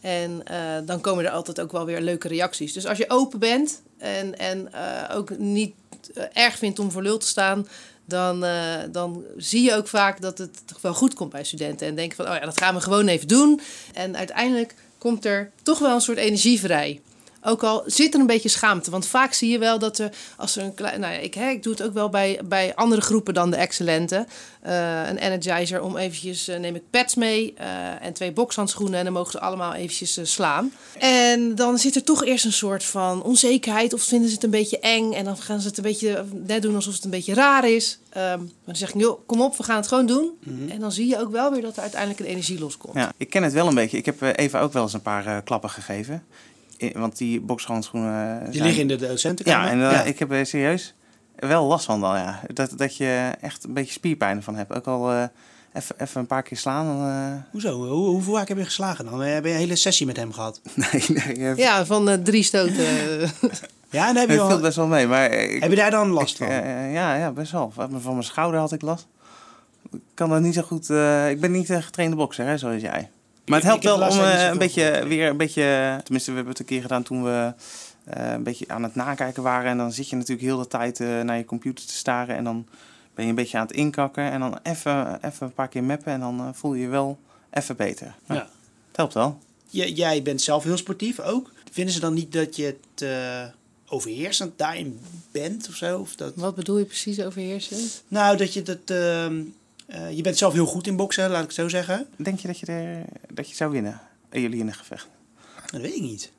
En 0.00 0.40
eh, 0.46 0.58
dan 0.86 1.00
komen 1.00 1.24
er 1.24 1.30
altijd 1.30 1.60
ook 1.60 1.72
wel 1.72 1.84
weer 1.84 2.00
leuke 2.00 2.28
reacties. 2.28 2.72
Dus 2.72 2.86
als 2.86 2.98
je 2.98 3.04
open 3.10 3.38
bent 3.38 3.80
en, 3.98 4.38
en 4.38 4.72
eh, 4.72 5.16
ook 5.16 5.38
niet 5.38 5.74
eh, 6.14 6.24
erg 6.32 6.58
vindt 6.58 6.78
om 6.78 6.90
voor 6.90 7.02
lul 7.02 7.18
te 7.18 7.26
staan, 7.26 7.68
dan, 8.06 8.44
eh, 8.44 8.82
dan 8.90 9.24
zie 9.36 9.62
je 9.62 9.74
ook 9.74 9.88
vaak 9.88 10.20
dat 10.20 10.38
het 10.38 10.66
toch 10.66 10.80
wel 10.80 10.94
goed 10.94 11.14
komt 11.14 11.30
bij 11.30 11.44
studenten. 11.44 11.86
En 11.86 11.94
denken 11.94 12.16
van, 12.16 12.28
oh 12.28 12.34
ja, 12.34 12.44
dat 12.44 12.58
gaan 12.58 12.74
we 12.74 12.80
gewoon 12.80 13.06
even 13.08 13.28
doen. 13.28 13.60
En 13.94 14.16
uiteindelijk 14.16 14.74
komt 14.98 15.24
er 15.24 15.50
toch 15.62 15.78
wel 15.78 15.94
een 15.94 16.00
soort 16.00 16.18
energie 16.18 16.60
vrij. 16.60 17.00
Ook 17.42 17.62
al 17.62 17.82
zit 17.86 18.14
er 18.14 18.20
een 18.20 18.26
beetje 18.26 18.48
schaamte. 18.48 18.90
Want 18.90 19.06
vaak 19.06 19.32
zie 19.32 19.50
je 19.50 19.58
wel 19.58 19.78
dat 19.78 19.98
er, 19.98 20.10
als 20.36 20.56
er 20.56 20.64
een 20.64 20.74
klein. 20.74 21.00
Nou 21.00 21.12
ja, 21.12 21.18
ik, 21.18 21.34
hè, 21.34 21.48
ik 21.48 21.62
doe 21.62 21.72
het 21.72 21.82
ook 21.82 21.94
wel 21.94 22.08
bij, 22.08 22.40
bij 22.44 22.74
andere 22.74 23.00
groepen 23.00 23.34
dan 23.34 23.50
de 23.50 23.56
excellente. 23.56 24.26
Eh, 24.66 25.08
een 25.08 25.18
energizer 25.18 25.82
om 25.82 25.96
eventjes, 25.96 26.48
eh, 26.48 26.58
neem 26.58 26.74
ik 26.74 26.82
pads 26.90 27.14
mee 27.14 27.54
eh, 27.56 28.04
en 28.04 28.12
twee 28.12 28.32
bokshandschoenen. 28.32 28.98
En 28.98 29.04
dan 29.04 29.12
mogen 29.12 29.30
ze 29.30 29.40
allemaal 29.40 29.74
eventjes 29.74 30.18
slaan. 30.22 30.72
En 30.98 31.54
dan 31.54 31.78
zit 31.78 31.94
er 31.94 32.04
toch 32.04 32.24
eerst 32.24 32.44
een 32.44 32.52
soort 32.52 32.84
van 32.84 33.22
onzekerheid. 33.22 33.92
Of 33.92 34.02
vinden 34.02 34.28
ze 34.28 34.34
het 34.34 34.44
een 34.44 34.50
beetje 34.50 34.78
eng. 34.78 35.12
En 35.12 35.24
dan 35.24 35.36
gaan 35.36 35.60
ze 35.60 35.68
het 35.68 35.76
een 35.76 35.82
beetje 35.82 36.24
net 36.46 36.62
doen 36.62 36.74
alsof 36.74 36.94
het 36.94 37.04
een 37.04 37.10
beetje 37.10 37.34
raar 37.34 37.68
is. 37.68 37.98
Ehm, 38.08 38.38
maar 38.38 38.48
dan 38.64 38.76
zeg 38.76 38.94
ik, 38.94 39.00
joh, 39.00 39.20
kom 39.26 39.40
op, 39.40 39.56
we 39.56 39.62
gaan 39.62 39.76
het 39.76 39.88
gewoon 39.88 40.06
doen. 40.06 40.30
En 40.68 40.80
dan 40.80 40.92
zie 40.92 41.06
je 41.06 41.20
ook 41.20 41.30
wel 41.30 41.50
weer 41.50 41.62
dat 41.62 41.76
er 41.76 41.82
uiteindelijk 41.82 42.20
een 42.20 42.26
energie 42.26 42.58
loskomt. 42.58 42.94
Ja, 42.94 43.12
ik 43.16 43.30
ken 43.30 43.42
het 43.42 43.52
wel 43.52 43.66
een 43.66 43.74
beetje. 43.74 43.96
Ik 43.96 44.06
heb 44.06 44.22
Eva 44.22 44.60
ook 44.60 44.72
wel 44.72 44.82
eens 44.82 44.92
een 44.92 45.02
paar 45.02 45.42
klappen 45.42 45.70
gegeven. 45.70 46.24
Want 46.94 47.16
die 47.18 47.40
bokshandschoenen... 47.40 48.38
eh, 48.38 48.44
Die 48.44 48.52
zijn- 48.52 48.64
liggen 48.64 48.82
in 48.82 48.88
de 48.88 49.06
docentenkamer. 49.06 49.76
Ja, 49.78 49.90
en 49.94 50.00
eh, 50.02 50.06
ik 50.06 50.18
heb 50.18 50.32
er 50.32 50.46
serieus 50.46 50.94
wel 51.36 51.64
last 51.66 51.84
van 51.84 52.00
dan, 52.00 52.16
ja. 52.16 52.40
Dat, 52.52 52.72
dat 52.76 52.96
je 52.96 53.32
echt 53.40 53.64
een 53.64 53.72
beetje 53.74 53.92
spierpijn 53.92 54.36
ervan 54.36 54.54
hebt. 54.56 54.72
Ook 54.74 54.86
al 54.86 55.10
eh, 55.12 55.22
even 55.72 55.94
even 56.00 56.20
een 56.20 56.26
paar 56.26 56.42
keer 56.42 56.56
slaan, 56.56 56.86
dan... 56.86 57.08
eh, 57.08 57.50
Hoezo? 57.52 57.72
Hoe, 57.88 58.06
hoeveel 58.08 58.34
vaak 58.34 58.48
heb 58.48 58.56
je 58.58 58.64
geslagen 58.64 59.04
dan? 59.04 59.20
Heb 59.20 59.44
je 59.44 59.50
een 59.50 59.56
hele 59.56 59.76
sessie 59.76 60.06
met 60.06 60.16
hem 60.16 60.32
gehad? 60.32 60.60
nee, 60.74 61.04
nee, 61.36 61.56
Ja, 61.56 61.86
van 61.86 62.22
drie 62.22 62.42
stoten. 62.42 62.84
Ja, 63.90 64.08
en 64.08 64.16
heb 64.16 64.28
je, 64.28 64.34
viel 64.34 64.46
wel, 64.48 64.60
best 64.60 64.76
wel 64.76 64.86
mee. 64.86 65.06
Maar 65.06 65.30
ik, 65.30 65.60
heb 65.62 65.70
je 65.70 65.76
daar 65.76 65.90
dan 65.90 66.08
last 66.10 66.40
ik, 66.40 66.46
van? 66.46 66.54
ja, 66.90 67.14
ja, 67.16 67.30
best 67.32 67.52
wel. 67.52 67.70
Van 67.74 68.00
van 68.00 68.12
mijn 68.12 68.24
schouder 68.24 68.60
had 68.60 68.72
ik 68.72 68.82
last. 68.82 69.06
Ik 69.92 70.00
kan 70.14 70.30
dat 70.30 70.40
niet 70.40 70.54
zo 70.54 70.62
goed... 70.62 70.90
eh, 70.90 71.30
ik 71.30 71.40
ben 71.40 71.50
niet 71.50 71.68
een 71.68 71.82
getrainde 71.82 72.16
bokser, 72.16 72.46
hè, 72.46 72.58
zoals 72.58 72.80
jij. 72.82 73.10
Maar 73.46 73.58
het 73.58 73.68
helpt 73.68 73.84
wel 73.84 73.96
om 74.08 74.18
eh, 74.20 74.46
een 74.46 74.58
beetje, 74.58 75.04
weer 75.06 75.28
een 75.28 75.36
beetje... 75.36 76.00
Tenminste, 76.02 76.30
we 76.30 76.36
hebben 76.36 76.52
het 76.52 76.58
een 76.62 76.66
keer 76.68 76.80
gedaan 76.80 77.02
toen 77.02 77.22
we 77.24 77.52
eh, 78.04 78.32
een 78.32 78.42
beetje 78.42 78.64
aan 78.68 78.82
het 78.82 78.94
nakijken 78.94 79.42
waren. 79.42 79.70
En 79.70 79.76
dan 79.76 79.92
zit 79.92 80.08
je 80.08 80.16
natuurlijk 80.16 80.46
heel 80.46 80.58
de 80.58 80.68
tijd 80.68 81.00
eh, 81.00 81.20
naar 81.20 81.36
je 81.36 81.44
computer 81.44 81.86
te 81.86 81.94
staren. 81.94 82.36
En 82.36 82.44
dan 82.44 82.66
ben 83.14 83.24
je 83.24 83.30
een 83.30 83.36
beetje 83.36 83.58
aan 83.58 83.66
het 83.66 83.76
inkakken. 83.76 84.30
En 84.30 84.40
dan 84.40 84.58
even, 84.62 85.18
even 85.24 85.46
een 85.46 85.54
paar 85.54 85.68
keer 85.68 85.84
mappen. 85.84 86.12
En 86.12 86.20
dan 86.20 86.50
voel 86.54 86.74
je 86.74 86.82
je 86.82 86.88
wel 86.88 87.18
even 87.50 87.76
beter. 87.76 88.14
Maar 88.26 88.36
Ja. 88.36 88.42
Het 88.88 88.96
helpt 88.96 89.14
wel. 89.14 89.38
J- 89.70 89.92
jij 89.94 90.22
bent 90.22 90.42
zelf 90.42 90.64
heel 90.64 90.76
sportief 90.76 91.20
ook. 91.20 91.52
Vinden 91.72 91.94
ze 91.94 92.00
dan 92.00 92.14
niet 92.14 92.32
dat 92.32 92.56
je 92.56 92.64
het 92.64 93.02
eh, 93.02 93.44
overheersend 93.88 94.58
daarin 94.58 95.00
bent 95.30 95.68
of 95.68 95.74
zo? 95.74 95.98
Of 95.98 96.14
dat, 96.16 96.32
Wat 96.34 96.54
bedoel 96.54 96.78
je 96.78 96.84
precies 96.84 97.20
overheersend? 97.22 98.02
nou, 98.08 98.36
dat 98.36 98.52
je 98.54 98.62
dat... 98.62 98.78
eh, 99.86 100.16
je 100.16 100.22
bent 100.22 100.36
zelf 100.36 100.52
heel 100.52 100.66
goed 100.66 100.86
in 100.86 100.96
boksen, 100.96 101.30
laat 101.30 101.40
ik 101.40 101.46
het 101.46 101.54
zo 101.54 101.68
zeggen. 101.68 102.06
Denk 102.16 102.38
je 102.38 102.46
dat 102.46 102.58
je, 102.58 102.66
er, 102.66 103.04
dat 103.34 103.48
je 103.48 103.54
zou 103.54 103.70
winnen? 103.70 104.00
in 104.30 104.40
jullie 104.40 104.60
in 104.60 104.66
een 104.66 104.74
gevecht? 104.74 105.08
Dat 105.70 105.80
weet 105.80 105.94
ik 105.94 106.02
niet. 106.02 106.32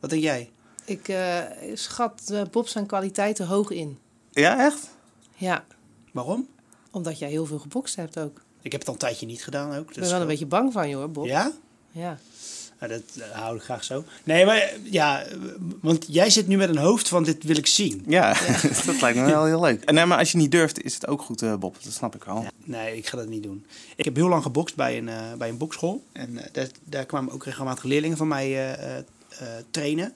Wat 0.00 0.10
denk 0.10 0.22
jij? 0.22 0.50
Ik 0.84 1.08
eh, 1.08 1.40
schat 1.74 2.30
eh, 2.30 2.42
Bob 2.50 2.68
zijn 2.68 2.86
kwaliteiten 2.86 3.46
hoog 3.46 3.70
in. 3.70 3.98
Ja, 4.30 4.64
echt? 4.64 4.88
Ja, 5.36 5.64
Waarom? 6.12 6.48
omdat 6.90 7.18
jij 7.18 7.28
heel 7.28 7.46
veel 7.46 7.58
gebokst 7.58 7.96
hebt 7.96 8.18
ook. 8.18 8.42
Ik 8.62 8.72
heb 8.72 8.80
het 8.80 8.88
al 8.88 8.94
een 8.94 9.00
tijdje 9.00 9.26
niet 9.26 9.44
gedaan 9.44 9.74
ook. 9.74 9.90
Ik 9.90 10.00
ben 10.00 10.10
wel 10.10 10.20
een 10.20 10.26
beetje 10.26 10.46
bang 10.46 10.72
van 10.72 10.88
je 10.88 10.94
hoor, 10.94 11.10
Bob. 11.10 11.26
Ja? 11.26 11.52
Ja. 11.90 12.18
Dat 12.88 13.02
eh, 13.18 13.30
hou 13.30 13.56
ik 13.56 13.62
graag 13.62 13.84
zo. 13.84 14.04
Nee, 14.24 14.44
maar 14.44 14.56
eh, 14.56 14.68
ja, 14.82 15.22
eh, 15.22 15.36
want 15.80 16.04
jij 16.08 16.30
zit 16.30 16.46
nu 16.46 16.56
met 16.56 16.68
een 16.68 16.76
hoofd 16.76 17.08
van 17.08 17.24
dit 17.24 17.44
wil 17.44 17.56
ik 17.56 17.66
zien. 17.66 18.04
Ja, 18.06 18.36
dat 18.86 19.00
lijkt 19.00 19.18
me 19.18 19.24
wel 19.24 19.44
heel 19.44 19.60
leuk. 19.60 19.82
En, 19.84 19.94
nee, 19.94 20.06
maar 20.06 20.18
als 20.18 20.32
je 20.32 20.38
niet 20.38 20.50
durft, 20.50 20.82
is 20.82 20.94
het 20.94 21.06
ook 21.06 21.22
goed, 21.22 21.42
eh, 21.42 21.54
Bob. 21.56 21.76
Dat 21.82 21.92
snap 21.92 22.14
ik 22.14 22.24
wel. 22.24 22.42
Ja, 22.42 22.50
nee, 22.64 22.96
ik 22.96 23.06
ga 23.06 23.16
dat 23.16 23.28
niet 23.28 23.42
doen. 23.42 23.66
Ik 23.96 24.04
heb 24.04 24.16
heel 24.16 24.28
lang 24.28 24.42
gebokst 24.42 24.76
bij 24.76 24.98
een, 24.98 25.08
eh, 25.08 25.32
bij 25.38 25.48
een 25.48 25.58
bokschool. 25.58 26.02
En 26.12 26.38
eh, 26.38 26.44
daar, 26.52 26.68
daar 26.84 27.06
kwamen 27.06 27.32
ook 27.32 27.44
regelmatig 27.44 27.84
leerlingen 27.84 28.16
van 28.16 28.28
mij 28.28 28.46
eh, 28.46 28.72
eh, 28.72 28.98
eh, 29.38 29.48
trainen. 29.70 30.12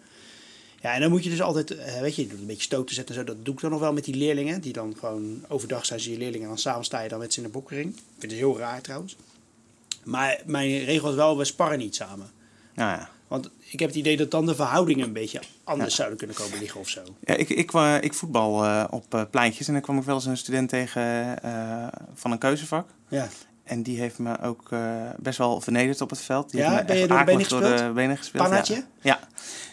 Ja, 0.82 0.94
en 0.94 1.00
dan 1.00 1.10
moet 1.10 1.24
je 1.24 1.30
dus 1.30 1.42
altijd, 1.42 1.70
eh, 1.76 2.00
weet 2.00 2.14
je, 2.16 2.22
een 2.30 2.46
beetje 2.46 2.62
stoten 2.62 2.94
zetten 2.94 3.14
en 3.14 3.20
zo. 3.20 3.26
Dat 3.26 3.44
doe 3.44 3.54
ik 3.54 3.60
dan 3.60 3.70
nog 3.70 3.80
wel 3.80 3.92
met 3.92 4.04
die 4.04 4.14
leerlingen. 4.14 4.60
Die 4.60 4.72
dan 4.72 4.96
gewoon 4.98 5.44
overdag 5.48 5.86
zijn 5.86 6.00
ze 6.00 6.10
je 6.10 6.18
leerlingen 6.18 6.42
en 6.42 6.48
dan 6.48 6.58
s'avonds 6.58 6.86
sta 6.86 7.00
je 7.00 7.08
dan 7.08 7.18
met 7.18 7.32
ze 7.32 7.40
in 7.40 7.46
de 7.46 7.52
bokkering. 7.52 7.88
Ik 7.96 8.02
vind 8.18 8.32
het 8.32 8.40
heel 8.40 8.58
raar 8.58 8.80
trouwens. 8.80 9.16
Maar 10.04 10.40
mijn 10.46 10.84
regel 10.84 11.08
is 11.08 11.14
wel, 11.14 11.38
we 11.38 11.44
sparren 11.44 11.78
niet 11.78 11.94
samen. 11.94 12.30
Ja, 12.78 12.92
ja. 12.92 13.08
Want 13.28 13.50
ik 13.58 13.78
heb 13.78 13.88
het 13.88 13.98
idee 13.98 14.16
dat 14.16 14.30
dan 14.30 14.46
de 14.46 14.54
verhoudingen 14.54 15.06
een 15.06 15.12
beetje 15.12 15.40
anders 15.64 15.94
zouden 15.94 16.18
kunnen 16.18 16.36
komen 16.36 16.58
liggen 16.58 16.80
of 16.80 16.88
zo. 16.88 17.00
Ja, 17.20 17.34
ik, 17.34 17.48
ik, 17.48 17.72
eh, 17.72 17.96
ik 18.00 18.14
voetbal 18.14 18.64
eh, 18.64 18.84
op 18.90 19.14
eh, 19.14 19.22
pleintjes 19.30 19.66
en 19.66 19.72
dan 19.72 19.82
kwam 19.82 19.98
ik 19.98 20.04
wel 20.04 20.14
eens 20.14 20.24
een 20.26 20.36
student 20.36 20.68
tegen 20.68 21.42
eh, 21.42 21.86
van 22.14 22.30
een 22.32 22.38
keuzevak. 22.38 22.88
Ja. 23.08 23.28
En 23.64 23.82
die 23.82 23.98
heeft 23.98 24.18
me 24.18 24.40
ook 24.40 24.66
eh, 24.72 25.10
best 25.18 25.38
wel 25.38 25.60
vernederd 25.60 26.00
op 26.00 26.10
het 26.10 26.20
veld. 26.20 26.50
Die 26.50 26.60
Ja, 26.60 26.68
heeft 26.70 26.80
me 26.80 26.86
ben 26.86 26.96
je 26.96 27.00
echt 27.00 27.10
door 27.10 27.18
de 27.18 27.24
benen 27.24 27.44
gespeeld? 27.44 27.78
de 27.78 27.92
benen 27.94 28.16
gespeeld. 28.16 28.42
Pannaatje? 28.42 28.74
Ja. 28.74 28.82
ja. 29.00 29.18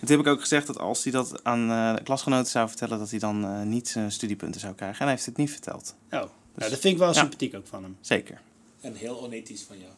En 0.01 0.07
toen 0.07 0.17
heb 0.17 0.19
ik 0.19 0.27
ook 0.31 0.39
gezegd 0.41 0.67
dat 0.67 0.79
als 0.79 1.03
hij 1.03 1.11
dat 1.11 1.43
aan 1.43 1.71
eh, 1.71 1.95
de 1.95 2.03
klasgenoten 2.03 2.51
zou 2.51 2.67
vertellen, 2.67 2.99
dat 2.99 3.09
hij 3.09 3.19
dan 3.19 3.45
eh, 3.45 3.61
niet 3.61 3.87
zijn 3.87 4.11
studiepunten 4.11 4.61
zou 4.61 4.73
krijgen. 4.73 4.97
En 4.99 5.05
hij 5.05 5.13
heeft 5.13 5.25
het 5.25 5.37
niet 5.37 5.51
verteld. 5.51 5.95
Oh, 6.05 6.11
nou, 6.11 6.29
dat 6.55 6.69
vind 6.69 6.83
ik 6.83 6.97
wel 6.97 7.07
Ja. 7.07 7.13
sympathiek 7.13 7.55
ook 7.55 7.67
van 7.67 7.83
hem. 7.83 7.97
Zeker. 8.01 8.41
En 8.81 8.95
heel 8.95 9.21
onethisch 9.23 9.63
van 9.67 9.75
jou. 9.79 9.91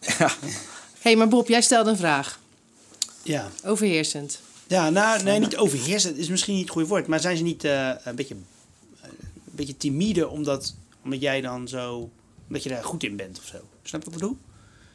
Hé, 0.40 1.10
hey, 1.10 1.16
maar 1.16 1.28
Bob, 1.28 1.48
jij 1.48 1.60
stelde 1.62 1.90
een 1.90 1.96
vraag. 1.96 2.40
Ja. 3.22 3.48
Overheersend. 3.64 4.40
Ja, 4.66 4.90
nou, 4.90 5.22
nee, 5.22 5.38
niet 5.38 5.56
overheersen 5.56 6.16
is 6.16 6.28
misschien 6.28 6.54
niet 6.54 6.62
het 6.62 6.72
goede 6.72 6.88
woord. 6.88 7.06
Maar 7.06 7.20
zijn 7.20 7.36
ze 7.36 7.42
niet 7.42 7.64
eh, 7.64 7.90
een, 8.04 8.14
beetje, 8.14 8.34
eh, 9.00 9.08
een 9.34 9.52
beetje 9.54 9.76
timide 9.76 10.28
omdat, 10.28 10.74
omdat 11.04 11.20
jij 11.20 11.40
dan 11.40 11.68
zo... 11.68 12.10
Omdat 12.46 12.62
je 12.62 12.68
daar 12.68 12.84
goed 12.84 13.02
in 13.04 13.16
bent 13.16 13.38
of 13.38 13.44
zo. 13.44 13.56
Snap 13.82 14.02
je 14.02 14.10
wat 14.10 14.14
ik 14.14 14.20
bedoel? 14.20 14.36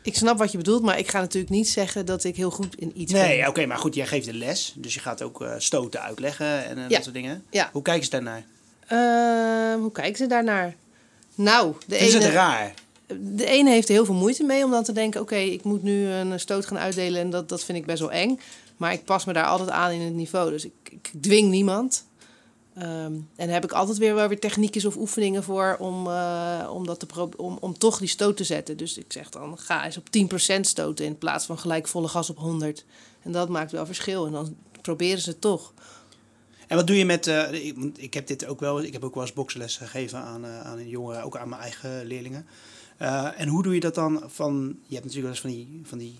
Ik 0.04 0.16
snap 0.16 0.38
wat 0.38 0.52
je 0.52 0.58
bedoelt, 0.58 0.82
maar 0.84 1.00
ik 1.00 1.08
ga 1.10 1.20
natuurlijk 1.20 1.52
niet 1.52 1.70
zeggen 1.70 2.06
dat 2.06 2.24
ik 2.24 2.36
heel 2.36 2.50
goed 2.52 2.76
in 2.76 2.92
iets 3.02 3.12
Nee, 3.14 3.38
ben. 3.40 3.48
oké, 3.48 3.66
maar 3.66 3.78
goed, 3.78 3.96
jij 3.96 4.08
geeft 4.08 4.26
de 4.26 4.34
les. 4.34 4.74
Dus 4.76 4.94
je 4.94 5.00
gaat 5.00 5.22
ook 5.22 5.42
eh, 5.42 5.54
stoten 5.58 6.02
uitleggen 6.02 6.66
en 6.66 6.78
Ja. 6.78 6.88
dat 6.88 7.04
soort 7.04 7.16
dingen. 7.16 7.44
Ja. 7.50 7.70
Hoe 7.74 7.82
kijken 7.82 8.04
ze 8.04 8.10
daarnaar? 8.10 8.44
Ehm, 8.88 9.80
hoe 9.80 9.92
kijken 9.92 10.18
ze 10.18 10.28
daarnaar? 10.28 10.76
Nou, 11.36 11.74
de 11.88 11.96
Vinden 11.96 12.10
ze 12.12 12.18
het 12.18 12.26
ene, 12.26 12.34
raar? 12.36 12.74
De 13.08 13.46
ene 13.46 13.70
heeft 13.70 13.88
heel 13.88 14.06
veel 14.06 14.14
moeite 14.14 14.44
mee 14.44 14.64
om 14.64 14.72
dan 14.72 14.84
te 14.84 14.92
denken... 14.92 15.22
oké, 15.22 15.36
ik 15.36 15.64
moet 15.64 15.84
nu 15.84 16.08
een 16.08 16.40
stoot 16.40 16.66
gaan 16.66 16.78
uitdelen 16.78 17.22
en 17.22 17.30
dat, 17.30 17.50
dat 17.50 17.64
vind 17.64 17.78
ik 17.78 17.86
best 17.86 18.00
wel 18.00 18.12
eng. 18.12 18.40
Maar 18.78 18.94
ik 18.94 19.06
pas 19.06 19.26
me 19.26 19.34
daar 19.34 19.46
altijd 19.46 19.70
aan 19.70 19.92
in 19.92 20.02
het 20.02 20.14
niveau. 20.14 20.50
Dus 20.50 20.66
ik, 20.66 20.74
ik 20.84 21.12
dwing 21.22 21.50
niemand. 21.50 22.06
Ehm, 22.78 23.14
en 23.36 23.50
heb 23.50 23.64
ik 23.64 23.72
altijd 23.72 23.98
weer 23.98 24.16
wel 24.16 24.28
weer 24.28 24.40
techniekjes 24.40 24.86
of 24.86 24.96
oefeningen 24.96 25.44
voor... 25.44 25.76
om, 25.80 26.08
eh, 26.08 26.70
om, 26.74 26.86
dat 26.86 27.00
te 27.00 27.30
om, 27.38 27.58
om 27.60 27.78
toch 27.78 27.98
die 27.98 28.08
stoot 28.08 28.38
te 28.38 28.44
zetten. 28.44 28.78
Dus 28.78 28.98
ik 28.98 29.12
zeg 29.14 29.30
dan, 29.30 29.58
ga 29.58 29.86
eens 29.86 29.98
op 29.98 30.08
10% 30.58 30.60
stoten... 30.62 31.06
in 31.06 31.18
plaats 31.18 31.46
van 31.46 31.58
gelijk 31.58 31.88
volle 31.88 32.08
gas 32.08 32.30
op 32.30 32.38
100. 32.38 32.86
En 33.22 33.32
dat 33.32 33.50
maakt 33.50 33.72
wel 33.72 33.86
verschil. 33.86 34.26
En 34.26 34.32
dan 34.32 34.56
proberen 34.82 35.22
ze 35.22 35.40
toch. 35.40 35.74
En 36.68 36.76
wat 36.76 36.88
doe 36.88 36.98
je 36.98 37.06
met... 37.06 37.28
eh, 37.28 37.66
ik, 37.66 37.78
ik 37.96 38.14
heb 38.14 38.28
dit 38.28 38.46
ook 38.46 38.60
wel... 38.60 38.84
Ik 38.84 38.94
heb 38.94 39.04
ook 39.04 39.14
wel 39.14 39.24
eens 39.24 39.34
boksenles 39.34 39.78
gegeven 39.78 40.20
aan, 40.20 40.46
eh, 40.46 40.62
aan 40.62 40.88
jongeren. 40.88 41.24
Ook 41.24 41.38
aan 41.38 41.50
mijn 41.50 41.62
eigen 41.62 42.06
leerlingen. 42.06 42.48
Eh, 42.98 43.40
en 43.40 43.48
hoe 43.48 43.64
doe 43.64 43.74
je 43.74 43.80
dat 43.80 43.96
dan 43.96 44.24
van... 44.26 44.80
Je 44.88 44.96
hebt 44.96 45.06
natuurlijk 45.06 45.22
wel 45.22 45.30
eens 45.30 45.40
van 45.40 45.50
die, 45.50 45.82
van 45.84 45.98
die 45.98 46.16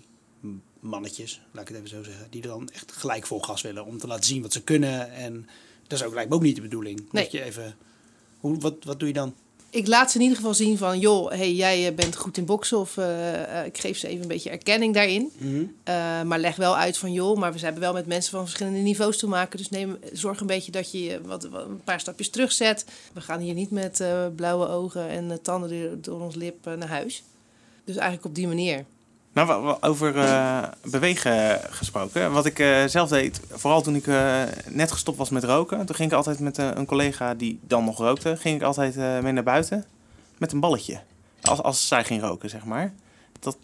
mannetjes, 0.80 1.40
laat 1.52 1.62
ik 1.62 1.68
het 1.68 1.76
even 1.76 1.88
zo 1.88 2.02
zeggen... 2.02 2.26
die 2.30 2.42
dan 2.42 2.68
echt 2.68 2.92
gelijk 2.92 3.26
vol 3.26 3.40
gas 3.40 3.62
willen 3.62 3.84
om 3.84 3.98
te 3.98 4.06
laten 4.06 4.24
zien 4.24 4.42
wat 4.42 4.52
ze 4.52 4.62
kunnen. 4.62 5.12
En 5.12 5.48
dat 5.86 5.98
is 5.98 6.04
ook 6.04 6.14
lijkt 6.14 6.30
me 6.30 6.36
ook 6.36 6.42
niet 6.42 6.56
de 6.56 6.62
bedoeling. 6.62 6.98
Nee. 7.10 7.22
Dat 7.22 7.32
je 7.32 7.42
even... 7.42 7.76
Hoe, 8.40 8.58
wat, 8.58 8.84
wat 8.84 8.98
doe 8.98 9.08
je 9.08 9.14
dan? 9.14 9.34
Ik 9.70 9.86
laat 9.86 10.10
ze 10.10 10.16
in 10.16 10.22
ieder 10.22 10.36
geval 10.36 10.54
zien 10.54 10.78
van... 10.78 10.98
joh, 10.98 11.30
hey, 11.30 11.52
jij 11.54 11.86
eh, 11.88 11.94
bent 11.94 12.16
goed 12.16 12.36
in 12.36 12.44
boksen 12.44 12.78
of 12.78 12.96
eh, 12.96 13.60
eh, 13.60 13.66
ik 13.66 13.78
geef 13.78 13.98
ze 13.98 14.08
even 14.08 14.22
een 14.22 14.28
beetje 14.28 14.50
erkenning 14.50 14.94
daarin. 14.94 15.32
Eh, 15.84 16.22
maar 16.22 16.38
leg 16.38 16.56
wel 16.56 16.76
uit 16.76 16.98
van 16.98 17.12
joh, 17.12 17.36
maar 17.38 17.52
we 17.52 17.58
hebben 17.58 17.80
wel 17.80 17.92
met 17.92 18.06
mensen 18.06 18.30
van 18.30 18.44
verschillende 18.44 18.78
niveaus 18.78 19.16
te 19.18 19.26
maken. 19.26 19.58
Dus 19.58 19.68
neem, 19.70 19.98
zorg 20.12 20.40
een 20.40 20.46
beetje 20.46 20.72
dat 20.72 20.90
je 20.92 21.20
wat, 21.24 21.44
wat- 21.48 21.66
een 21.66 21.80
paar 21.84 22.00
stapjes 22.00 22.30
terugzet. 22.30 22.84
We 23.12 23.20
gaan 23.20 23.40
hier 23.40 23.54
niet 23.54 23.70
met 23.70 24.02
blauwe 24.36 24.68
ogen 24.68 25.08
en 25.08 25.38
tanden 25.42 25.68
door, 25.70 26.00
door 26.00 26.20
ons 26.20 26.34
lip 26.34 26.64
naar 26.64 26.88
huis. 26.88 27.22
Dus 27.84 27.96
eigenlijk 27.96 28.26
op 28.26 28.34
die 28.34 28.46
manier. 28.46 28.84
Nou, 29.46 29.76
over 29.80 30.16
eh, 30.16 30.62
bewegen 30.82 31.60
gesproken. 31.70 32.32
Wat 32.32 32.46
ik 32.46 32.58
eh, 32.58 32.84
zelf 32.84 33.08
deed, 33.08 33.40
vooral 33.50 33.82
toen 33.82 33.94
ik 33.94 34.06
eh, 34.06 34.42
net 34.68 34.92
gestopt 34.92 35.18
was 35.18 35.30
met 35.30 35.44
roken. 35.44 35.86
Toen 35.86 35.96
ging 35.96 36.10
ik 36.10 36.16
altijd 36.16 36.40
met 36.40 36.58
een 36.58 36.86
collega 36.86 37.34
die 37.34 37.60
dan 37.62 37.84
nog 37.84 37.98
rookte, 37.98 38.36
ging 38.36 38.56
ik 38.56 38.62
altijd 38.62 38.96
mee 38.96 39.32
naar 39.32 39.42
buiten 39.42 39.84
met 40.38 40.52
een 40.52 40.60
balletje. 40.60 41.00
Als, 41.42 41.62
als 41.62 41.88
zij 41.88 42.04
ging 42.04 42.22
roken, 42.22 42.50
zeg 42.50 42.64
maar. 42.64 42.92
Dat 43.40 43.56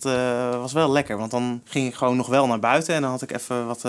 was 0.61 0.73
wel 0.73 0.91
lekker, 0.91 1.19
want 1.19 1.31
dan 1.31 1.61
ging 1.65 1.87
ik 1.87 1.95
gewoon 1.95 2.17
nog 2.17 2.27
wel 2.27 2.47
naar 2.47 2.59
buiten 2.59 2.95
en 2.95 3.03
dan 3.03 3.11
had 3.11 3.23
ik 3.23 3.33
even 3.33 3.67
wat 3.67 3.81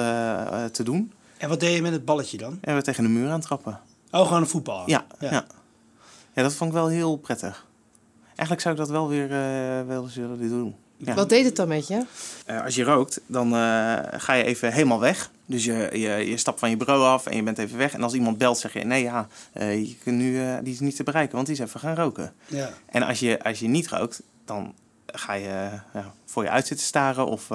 te 0.72 0.84
doen. 0.84 1.13
En 1.38 1.50
wat 1.50 1.60
deed 1.60 1.75
je 1.75 1.82
met 1.82 1.92
het 1.92 2.06
balletje 2.06 2.38
dan? 2.38 2.58
En 2.62 2.75
we 2.75 2.82
tegen 2.82 3.04
de 3.04 3.10
muur 3.10 3.30
aan 3.30 3.42
trappen. 3.42 3.80
Oh, 4.12 4.22
gewoon 4.22 4.42
een 4.42 4.48
voetbal. 4.48 4.84
Ja, 4.86 5.06
ja. 5.20 5.46
ja. 6.34 6.44
dat 6.44 6.54
vond 6.54 6.70
ik 6.70 6.75
wel 6.75 6.88
heel 6.88 7.18
prettig. 7.18 7.65
Eigenlijk 8.27 8.62
zou 8.62 8.74
ik 8.74 8.80
dat 8.80 8.89
wel 8.89 9.08
weer 9.08 9.30
wel 9.88 10.04
eens 10.04 10.15
willen 10.15 10.50
doen. 10.50 10.75
Ja. 10.98 11.14
Wat 11.14 11.30
deed 11.30 11.46
het 11.46 11.56
dan 11.56 11.68
met 11.68 11.88
je? 11.88 12.06
Uh, 12.50 12.64
als 12.64 12.75
je 12.75 12.84
rookt, 12.84 13.22
dan 13.25 13.48
uh, 13.48 13.98
ga 14.12 14.34
je 14.34 14.44
even 14.44 14.74
helemaal 14.74 15.00
weg. 15.00 15.32
Dus 15.46 15.66
je, 15.66 15.90
je, 15.92 16.30
je 16.30 16.38
stapt 16.38 16.60
van 16.60 16.70
je 16.70 16.78
bureau 16.78 17.04
af 17.04 17.25
en 17.25 17.36
je 17.36 17.44
bent 17.44 17.58
even 17.58 17.78
weg. 17.78 17.94
En 17.94 18.04
als 18.04 18.14
iemand 18.14 18.38
belt, 18.38 18.58
zeg 18.58 18.74
je: 18.74 18.80
Nee, 18.80 19.04
ja, 19.04 19.28
je 19.54 19.96
kunt 20.04 20.18
nu, 20.18 20.62
die 20.64 20.74
is 20.74 20.80
niet 20.80 20.96
te 20.96 21.04
bereiken, 21.04 21.36
want 21.36 21.48
die 21.48 21.56
is 21.56 21.62
even 21.62 21.80
gaan 21.80 21.96
roken. 21.96 22.34
Ja. 22.46 22.70
En 22.86 23.04
als 23.04 23.20
je, 23.20 23.44
als 23.44 23.60
je 23.60 23.68
niet 23.68 23.88
rookt, 23.88 24.22
dan 24.46 24.74
ga 25.06 25.34
je 25.34 25.70
ja, 25.94 26.14
voor 26.25 26.44
je 26.44 26.50
uit 26.50 26.68
zitten 26.68 26.86
staren. 26.86 27.25
Of 27.25 27.50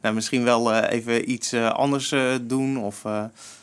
nou, 0.00 0.14
misschien 0.14 0.44
wel 0.44 0.74
even 0.74 1.30
iets 1.30 1.54
anders 1.54 2.14
doen. 2.42 2.78
Of, 2.78 3.02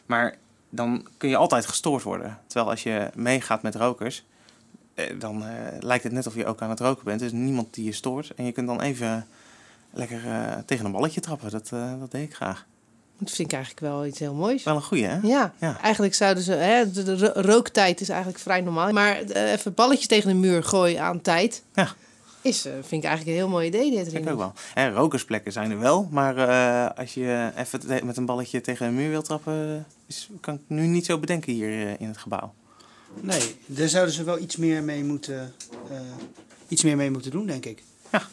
maar 0.06 0.36
dan 0.70 1.08
kun 1.18 1.30
je 1.30 1.36
altijd 1.36 1.66
gestoord 1.66 2.04
worden. 2.04 2.40
Terwijl 2.48 2.70
als 2.70 2.84
je 2.84 3.10
meegaat 3.16 3.62
met 3.62 3.76
rokers, 3.76 4.26
dan 5.18 5.44
uh, 5.44 5.50
lijkt 5.80 6.04
het 6.04 6.14
net 6.14 6.28
of 6.28 6.36
je 6.36 6.46
ook 6.46 6.62
aan 6.62 6.70
het 6.70 6.80
roken 6.80 7.06
bent. 7.06 7.20
Dus 7.20 7.32
niemand 7.32 7.74
die 7.74 7.86
je 7.86 7.92
stoort. 7.92 8.34
En 8.36 8.46
je 8.46 8.52
kunt 8.52 8.68
dan 8.68 8.82
even 8.82 9.28
lekker 9.92 10.26
uh, 10.26 10.58
tegen 10.66 10.86
een 10.86 10.92
balletje 10.92 11.22
trappen. 11.22 11.52
Dat, 11.52 11.70
dat 12.00 12.12
deed 12.12 12.24
ik 12.24 12.36
graag. 12.36 12.66
Dat 13.18 13.32
vind 13.32 13.48
ik 13.48 13.54
eigenlijk 13.54 13.86
wel 13.86 14.06
iets 14.06 14.20
heel 14.20 14.34
moois. 14.34 14.64
Wel 14.64 14.76
een 14.76 14.82
goeie, 14.82 15.06
hè? 15.06 15.20
Ja, 15.22 15.54
ja. 15.60 15.80
eigenlijk 15.82 16.14
zouden 16.14 16.44
ze... 16.44 16.54
Hè, 16.54 16.92
de, 16.92 17.04
de, 17.04 17.32
rooktijd 17.36 18.02
is 18.02 18.10
eigenlijk 18.10 18.40
vrij 18.40 18.62
normaal. 18.62 18.92
Maar 18.92 19.18
even 19.22 19.74
balletjes 19.74 20.08
tegen 20.08 20.30
de 20.30 20.36
muur 20.36 20.64
gooien 20.64 21.02
aan 21.02 21.22
tijd... 21.22 21.64
Ja. 21.74 21.94
Is, 22.44 22.62
vind 22.62 23.04
ik 23.04 23.04
eigenlijk 23.04 23.28
een 23.28 23.44
heel 23.44 23.50
mooi 23.50 23.68
idee. 23.68 23.92
Dit 23.92 24.14
ik 24.14 24.30
ook 24.30 24.38
wel. 24.38 24.54
En 24.74 24.94
rokersplekken 24.94 25.52
zijn 25.52 25.72
er 25.72 25.80
wel. 25.80 26.08
Maar 26.12 26.36
als 26.94 27.14
je 27.14 27.52
even 27.56 28.06
met 28.06 28.18
een 28.18 28.26
balletje 28.26 28.62
tegen 28.62 28.88
een 28.88 28.96
muur 28.96 29.10
wilt 29.10 29.26
trappen... 29.26 29.86
Is, 30.08 30.30
kan 30.40 30.54
ik 30.54 30.62
nu 30.68 30.86
niet 30.88 31.06
zo 31.06 31.18
bedenken 31.18 31.54
hier 31.54 32.00
in 32.00 32.08
het 32.08 32.18
gebouw. 32.18 32.54
Nee, 33.20 33.56
daar 33.66 33.90
zouden 33.90 34.14
ze 34.14 34.24
wel 34.24 34.40
iets 34.40 34.56
meer 34.56 34.84
mee 34.84 35.04
moeten, 35.04 35.54
uh, 35.92 36.00
iets 36.68 36.84
meer 36.84 36.96
mee 36.96 37.12
moeten 37.12 37.32
doen, 37.32 37.46
denk 37.46 37.66
ik. 37.66 37.84
Ja. 38.12 38.28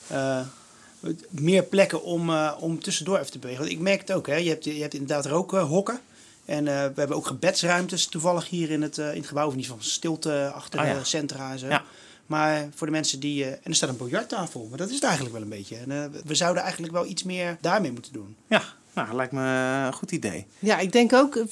Uh, 1.03 1.11
meer 1.29 1.63
plekken 1.63 2.03
om, 2.03 2.31
uh, 2.31 2.57
om 2.61 2.81
tussendoor 2.81 3.19
even 3.19 3.31
te 3.31 3.39
bewegen. 3.39 3.63
Want 3.63 3.75
ik 3.75 3.81
merk 3.83 4.01
het 4.01 4.13
ook, 4.13 4.27
hè. 4.27 4.37
Je, 4.37 4.49
hebt, 4.49 4.65
je 4.65 4.81
hebt 4.81 4.95
inderdaad 4.95 5.27
rookhokken. 5.27 6.01
En 6.45 6.65
we 6.65 6.71
hebben 6.95 7.17
ook 7.17 7.27
gebedsruimtes 7.27 8.07
toevallig 8.07 8.49
hier 8.49 8.71
in 8.71 8.83
het, 8.83 8.99
in 8.99 9.05
het 9.05 9.27
gebouw. 9.27 9.47
Of 9.47 9.55
niet 9.55 9.67
van 9.67 9.83
stilte 9.83 10.51
achter 10.55 10.81
Ah, 10.81 10.87
ja. 10.87 11.05
centra 11.05 11.53
en 11.53 11.59
zo. 11.59 11.67
Ja. 11.69 11.85
Maar 12.27 12.69
voor 12.75 12.87
de 12.87 12.93
mensen 12.93 13.21
die... 13.21 13.45
en 13.45 13.59
er 13.63 13.75
staat 13.75 13.89
een 13.89 13.97
biljarttafel. 13.97 14.67
Maar 14.69 14.79
dat 14.79 14.89
is 14.89 14.95
het 14.95 15.05
eigenlijk 15.05 15.35
wel 15.35 15.43
een 15.43 15.49
beetje. 15.49 15.77
En 15.77 16.13
we 16.25 16.35
zouden 16.35 16.63
eigenlijk 16.63 16.93
wel 16.93 17.07
iets 17.07 17.23
meer 17.23 17.57
daarmee 17.61 17.93
moeten 17.93 18.13
doen. 18.13 18.37
Ja, 18.49 18.63
nou, 19.05 19.17
lijkt 19.17 19.33
me 19.33 19.41
een 19.87 19.93
goed 19.93 20.13
idee. 20.13 20.47
Ja, 20.59 20.79
ik 20.79 20.93
denk 20.93 21.13
ook, 21.13 21.45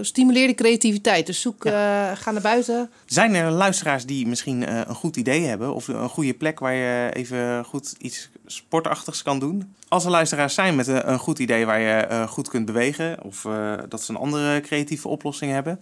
stimuleer 0.00 0.46
de 0.46 0.54
creativiteit. 0.54 1.26
Dus 1.26 1.40
zoek, 1.40 1.64
ja. 1.64 2.10
uh, 2.10 2.16
ga 2.16 2.30
naar 2.30 2.42
buiten. 2.42 2.90
Zijn 3.06 3.34
er 3.34 3.50
luisteraars 3.50 4.06
die 4.06 4.26
misschien 4.26 4.62
uh, 4.62 4.80
een 4.86 4.94
goed 4.94 5.16
idee 5.16 5.44
hebben? 5.44 5.74
Of 5.74 5.88
een 5.88 6.08
goede 6.08 6.34
plek 6.34 6.58
waar 6.58 6.74
je 6.74 7.10
even 7.12 7.64
goed 7.64 7.94
iets 7.98 8.30
sportachtigs 8.46 9.22
kan 9.22 9.38
doen? 9.38 9.74
Als 9.88 10.04
er 10.04 10.10
luisteraars 10.10 10.54
zijn 10.54 10.74
met 10.74 10.86
een, 10.86 11.10
een 11.10 11.18
goed 11.18 11.38
idee 11.38 11.66
waar 11.66 11.80
je 11.80 12.06
uh, 12.10 12.28
goed 12.28 12.48
kunt 12.48 12.66
bewegen... 12.66 13.22
of 13.22 13.46
dat 13.88 14.02
ze 14.02 14.10
een 14.10 14.18
andere 14.18 14.60
creatieve 14.60 15.08
oplossing 15.08 15.52
hebben... 15.52 15.80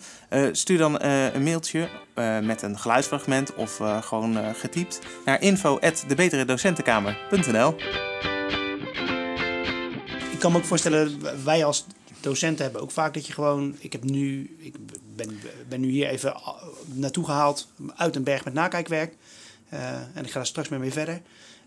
stuur 0.52 0.78
dan 0.78 1.02
een 1.02 1.42
mailtje 1.42 1.88
met 2.42 2.62
een 2.62 2.78
geluidsfragment 2.78 3.54
of 3.54 3.80
gewoon 4.00 4.54
getypt... 4.54 5.00
naar 5.24 5.40
info.debeteredocentenkamer.nl 5.40 7.74
ik 10.38 10.44
kan 10.44 10.52
me 10.52 10.58
ook 10.58 10.64
voorstellen, 10.64 11.44
wij 11.44 11.64
als 11.64 11.86
docenten 12.20 12.64
hebben 12.64 12.82
ook 12.82 12.90
vaak 12.90 13.14
dat 13.14 13.26
je 13.26 13.32
gewoon... 13.32 13.76
Ik 13.78 13.92
heb 13.92 14.04
nu, 14.04 14.56
ik 14.58 14.74
ben, 15.16 15.40
ben 15.68 15.80
nu 15.80 15.88
hier 15.88 16.08
even 16.08 16.40
naartoe 16.84 17.24
gehaald 17.24 17.68
uit 17.96 18.16
een 18.16 18.22
berg 18.22 18.44
met 18.44 18.54
nakijkwerk. 18.54 19.14
Uh, 19.72 19.94
en 20.14 20.24
ik 20.24 20.30
ga 20.30 20.40
er 20.40 20.46
straks 20.46 20.68
mee, 20.68 20.78
mee 20.78 20.92
verder. 20.92 21.22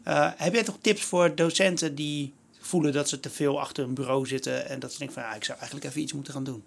Uh, 0.07 0.31
heb 0.35 0.53
jij 0.53 0.63
toch 0.63 0.77
tips 0.81 1.01
voor 1.01 1.35
docenten 1.35 1.95
die 1.95 2.33
voelen 2.59 2.93
dat 2.93 3.09
ze 3.09 3.19
te 3.19 3.29
veel 3.29 3.59
achter 3.59 3.83
een 3.83 3.93
bureau 3.93 4.27
zitten... 4.27 4.69
en 4.69 4.79
dat 4.79 4.91
ze 4.91 4.97
denken 4.97 5.21
van, 5.21 5.29
ah, 5.29 5.35
ik 5.35 5.43
zou 5.43 5.57
eigenlijk 5.57 5.89
even 5.89 6.01
iets 6.01 6.13
moeten 6.13 6.33
gaan 6.33 6.43
doen? 6.43 6.63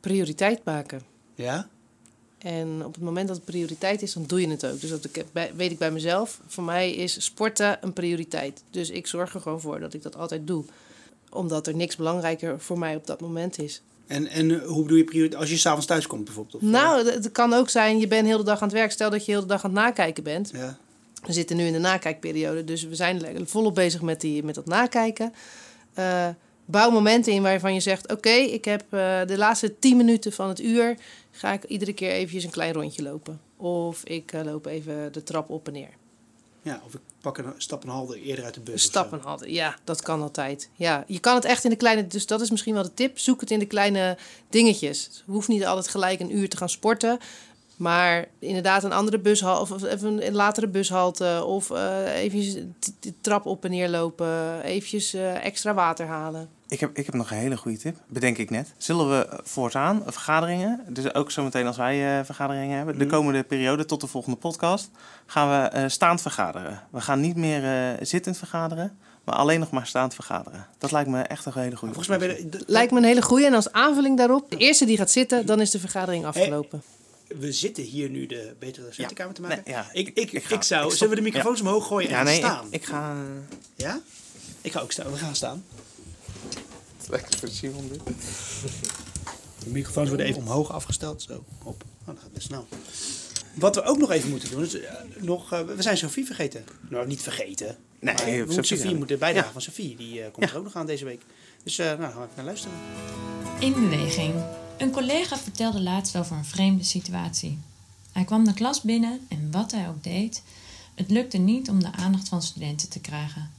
Prioriteit 0.00 0.64
maken. 0.64 1.02
Ja? 1.34 1.68
En 2.42 2.84
op 2.84 2.94
het 2.94 3.02
moment 3.02 3.26
dat 3.28 3.36
het 3.36 3.44
prioriteit 3.44 4.02
is, 4.02 4.12
dan 4.12 4.24
doe 4.26 4.40
je 4.40 4.48
het 4.48 4.66
ook. 4.66 4.80
Dus 4.80 4.90
dat 4.90 5.04
ik, 5.04 5.24
weet 5.56 5.70
ik 5.70 5.78
bij 5.78 5.90
mezelf. 5.90 6.40
Voor 6.46 6.64
mij 6.64 6.94
is 6.94 7.24
sporten 7.24 7.78
een 7.80 7.92
prioriteit. 7.92 8.62
Dus 8.70 8.90
ik 8.90 9.06
zorg 9.06 9.34
er 9.34 9.40
gewoon 9.40 9.60
voor 9.60 9.80
dat 9.80 9.94
ik 9.94 10.02
dat 10.02 10.16
altijd 10.16 10.46
doe. 10.46 10.64
Omdat 11.30 11.66
er 11.66 11.76
niks 11.76 11.96
belangrijker 11.96 12.60
voor 12.60 12.78
mij 12.78 12.96
op 12.96 13.06
dat 13.06 13.20
moment 13.20 13.58
is. 13.58 13.82
En, 14.06 14.26
en 14.26 14.64
hoe 14.64 14.82
bedoel 14.82 14.96
je 14.96 15.04
prioriteit? 15.04 15.40
Als 15.40 15.50
je 15.50 15.56
s'avonds 15.56 15.86
thuis 15.86 16.06
komt 16.06 16.24
bijvoorbeeld? 16.24 16.54
Of, 16.54 16.62
nou, 16.62 17.10
het 17.10 17.32
kan 17.32 17.52
ook 17.52 17.68
zijn, 17.68 17.98
je 17.98 18.08
bent 18.08 18.26
heel 18.26 18.38
de 18.38 18.44
dag 18.44 18.60
aan 18.60 18.68
het 18.68 18.76
werk. 18.76 18.92
Stel 18.92 19.10
dat 19.10 19.24
je 19.24 19.32
heel 19.32 19.40
de 19.40 19.46
dag 19.46 19.64
aan 19.64 19.70
het 19.70 19.80
nakijken 19.80 20.22
bent. 20.22 20.50
Ja. 20.52 20.78
We 21.26 21.32
zitten 21.32 21.56
nu 21.56 21.64
in 21.64 21.72
de 21.72 21.78
nakijkperiode. 21.78 22.64
Dus 22.64 22.82
we 22.82 22.94
zijn 22.94 23.48
volop 23.48 23.74
bezig 23.74 24.02
met, 24.02 24.20
die, 24.20 24.44
met 24.44 24.54
dat 24.54 24.66
nakijken. 24.66 25.32
Uh, 25.98 26.28
bouw 26.64 26.90
momenten 26.90 27.32
in 27.32 27.42
waarvan 27.42 27.74
je 27.74 27.80
zegt... 27.80 28.02
oké, 28.04 28.12
okay, 28.12 28.44
ik 28.44 28.64
heb 28.64 28.82
uh, 28.90 29.20
de 29.26 29.38
laatste 29.38 29.78
10 29.78 29.96
minuten 29.96 30.32
van 30.32 30.48
het 30.48 30.60
uur... 30.60 30.96
ga 31.30 31.52
ik 31.52 31.64
iedere 31.64 31.92
keer 31.92 32.10
eventjes 32.10 32.44
een 32.44 32.50
klein 32.50 32.72
rondje 32.72 33.02
lopen. 33.02 33.40
Of 33.56 34.04
ik 34.04 34.32
uh, 34.32 34.44
loop 34.44 34.66
even 34.66 35.12
de 35.12 35.22
trap 35.22 35.50
op 35.50 35.66
en 35.66 35.72
neer. 35.72 35.90
Ja, 36.62 36.82
of 36.86 36.94
ik 36.94 37.00
pak 37.20 37.38
een 37.38 37.52
stap 37.56 37.82
een 37.82 37.88
halve 37.88 38.22
eerder 38.22 38.44
uit 38.44 38.54
de 38.54 38.60
bus. 38.60 38.82
Stap 38.82 39.12
een 39.12 39.20
halve, 39.20 39.52
ja, 39.52 39.76
dat 39.84 40.02
kan 40.02 40.22
altijd. 40.22 40.68
Ja, 40.74 41.04
je 41.06 41.18
kan 41.18 41.34
het 41.34 41.44
echt 41.44 41.64
in 41.64 41.70
de 41.70 41.76
kleine... 41.76 42.06
Dus 42.06 42.26
dat 42.26 42.40
is 42.40 42.50
misschien 42.50 42.74
wel 42.74 42.82
de 42.82 42.94
tip. 42.94 43.18
Zoek 43.18 43.40
het 43.40 43.50
in 43.50 43.58
de 43.58 43.66
kleine 43.66 44.16
dingetjes. 44.48 45.04
Het 45.04 45.22
hoeft 45.26 45.48
niet 45.48 45.66
altijd 45.66 45.88
gelijk 45.88 46.20
een 46.20 46.36
uur 46.36 46.48
te 46.48 46.56
gaan 46.56 46.68
sporten... 46.68 47.18
Maar 47.82 48.26
inderdaad 48.38 48.84
een 48.84 48.92
andere 48.92 49.18
bushalte 49.18 49.74
of 49.74 49.84
even 49.84 50.26
een 50.26 50.34
latere 50.34 50.68
bushalte 50.68 51.44
of 51.46 51.70
uh, 51.70 52.14
even 52.14 52.74
de 53.00 53.14
trap 53.20 53.46
op 53.46 53.64
en 53.64 53.70
neer 53.70 53.88
lopen, 53.88 54.62
eventjes 54.62 55.14
uh, 55.14 55.44
extra 55.44 55.74
water 55.74 56.06
halen. 56.06 56.48
Ik 56.68 56.80
heb, 56.80 56.96
ik 56.98 57.06
heb 57.06 57.14
nog 57.14 57.30
een 57.30 57.36
hele 57.36 57.56
goede 57.56 57.78
tip, 57.78 57.96
bedenk 58.06 58.38
ik 58.38 58.50
net. 58.50 58.74
Zullen 58.76 59.08
we 59.08 59.40
voortaan 59.42 60.02
vergaderingen, 60.06 60.80
dus 60.88 61.14
ook 61.14 61.30
zometeen 61.30 61.66
als 61.66 61.76
wij 61.76 62.18
uh, 62.18 62.24
vergaderingen 62.24 62.76
hebben, 62.76 62.98
de 62.98 63.06
komende 63.06 63.42
periode 63.42 63.84
tot 63.84 64.00
de 64.00 64.06
volgende 64.06 64.36
podcast, 64.36 64.90
gaan 65.26 65.48
we 65.48 65.88
staand 65.88 66.22
vergaderen. 66.22 66.82
We 66.90 67.00
gaan 67.00 67.20
niet 67.20 67.36
meer 67.36 67.96
zittend 68.02 68.38
vergaderen, 68.38 68.98
maar 69.24 69.34
alleen 69.34 69.60
nog 69.60 69.70
maar 69.70 69.86
staand 69.86 70.14
vergaderen. 70.14 70.66
Dat 70.78 70.92
lijkt 70.92 71.10
me 71.10 71.22
echt 71.22 71.46
een 71.46 71.52
hele 71.54 71.76
goede. 71.76 71.94
Volgens 71.94 72.18
mij 72.18 72.28
ben 72.28 72.36
je, 72.36 72.64
lijkt 72.66 72.92
me 72.92 72.98
een 72.98 73.04
hele 73.04 73.22
goede 73.22 73.46
en 73.46 73.54
als 73.54 73.72
aanvulling 73.72 74.16
daarop, 74.16 74.50
de 74.50 74.56
eerste 74.56 74.84
die 74.84 74.96
gaat 74.96 75.10
zitten, 75.10 75.46
dan 75.46 75.60
is 75.60 75.70
de 75.70 75.78
vergadering 75.78 76.24
afgelopen. 76.24 76.82
Hey 76.86 76.91
we 77.38 77.52
zitten 77.52 77.82
hier 77.82 78.10
nu 78.10 78.26
de 78.26 78.54
betere 78.58 78.86
docentenkamer 78.86 79.34
ja. 79.34 79.40
te 79.40 79.48
maken. 79.48 79.62
Nee, 79.64 79.74
ja, 79.74 79.88
ik, 79.92 80.08
ik, 80.08 80.32
ik, 80.32 80.50
ik 80.50 80.62
zou... 80.62 80.90
Ik 80.90 80.96
zullen 80.96 81.08
we 81.08 81.16
de 81.16 81.22
microfoons 81.22 81.58
ja. 81.58 81.64
omhoog 81.64 81.86
gooien 81.86 82.10
en 82.10 82.24
nee, 82.24 82.36
staan? 82.36 82.66
Ik, 82.66 82.74
ik 82.74 82.84
ga... 82.84 83.16
Ja? 83.76 84.00
Ik 84.60 84.72
ga 84.72 84.80
ook 84.80 84.92
staan. 84.92 85.12
We 85.12 85.18
gaan 85.18 85.34
staan. 85.34 85.64
Het 86.48 87.02
is 87.02 87.08
lekker 87.08 87.38
voor 87.38 87.48
Simon 87.48 87.88
dit. 87.88 88.00
De 89.64 89.70
microfoons 89.70 90.08
worden 90.08 90.26
even 90.26 90.42
omhoog 90.42 90.72
afgesteld. 90.72 91.22
Zo, 91.22 91.44
op. 91.62 91.84
Oh, 92.00 92.06
dat 92.06 92.16
gaat 92.22 92.32
best 92.32 92.46
snel. 92.46 92.66
Wat 93.54 93.74
we 93.74 93.82
ook 93.82 93.98
nog 93.98 94.10
even 94.10 94.30
moeten 94.30 94.50
doen 94.50 94.62
is... 94.62 94.74
Uh, 94.74 94.90
nog, 95.18 95.52
uh, 95.52 95.60
we 95.60 95.82
zijn 95.82 95.96
Sophie 95.96 96.26
vergeten. 96.26 96.64
Nou, 96.88 97.06
niet 97.06 97.22
vergeten. 97.22 97.76
Nee, 98.00 98.14
maar 98.14 98.18
Sophie, 98.18 98.52
Sophie, 98.52 98.76
Sophie 98.76 98.96
moet 98.96 99.08
de 99.08 99.16
bijdrage 99.16 99.52
van 99.52 99.62
Sophie. 99.62 99.96
Die 99.96 100.18
uh, 100.18 100.24
komt 100.32 100.50
er 100.50 100.56
ook 100.56 100.64
nog 100.64 100.76
aan 100.76 100.86
deze 100.86 101.04
week. 101.04 101.22
Dus 101.64 101.76
nou, 101.76 101.98
gaan 101.98 102.08
we 102.08 102.22
even 102.22 102.30
naar 102.36 102.44
luisteren. 102.44 102.76
In 103.58 103.72
beweging. 103.72 104.34
Een 104.82 104.90
collega 104.90 105.38
vertelde 105.38 105.80
laatst 105.80 106.16
over 106.16 106.36
een 106.36 106.44
vreemde 106.44 106.84
situatie. 106.84 107.58
Hij 108.12 108.24
kwam 108.24 108.44
de 108.44 108.54
klas 108.54 108.80
binnen 108.80 109.20
en 109.28 109.50
wat 109.50 109.72
hij 109.72 109.88
ook 109.88 110.02
deed, 110.02 110.42
het 110.94 111.10
lukte 111.10 111.38
niet 111.38 111.68
om 111.68 111.82
de 111.82 111.92
aandacht 111.92 112.28
van 112.28 112.42
studenten 112.42 112.88
te 112.88 113.00
krijgen. 113.00 113.50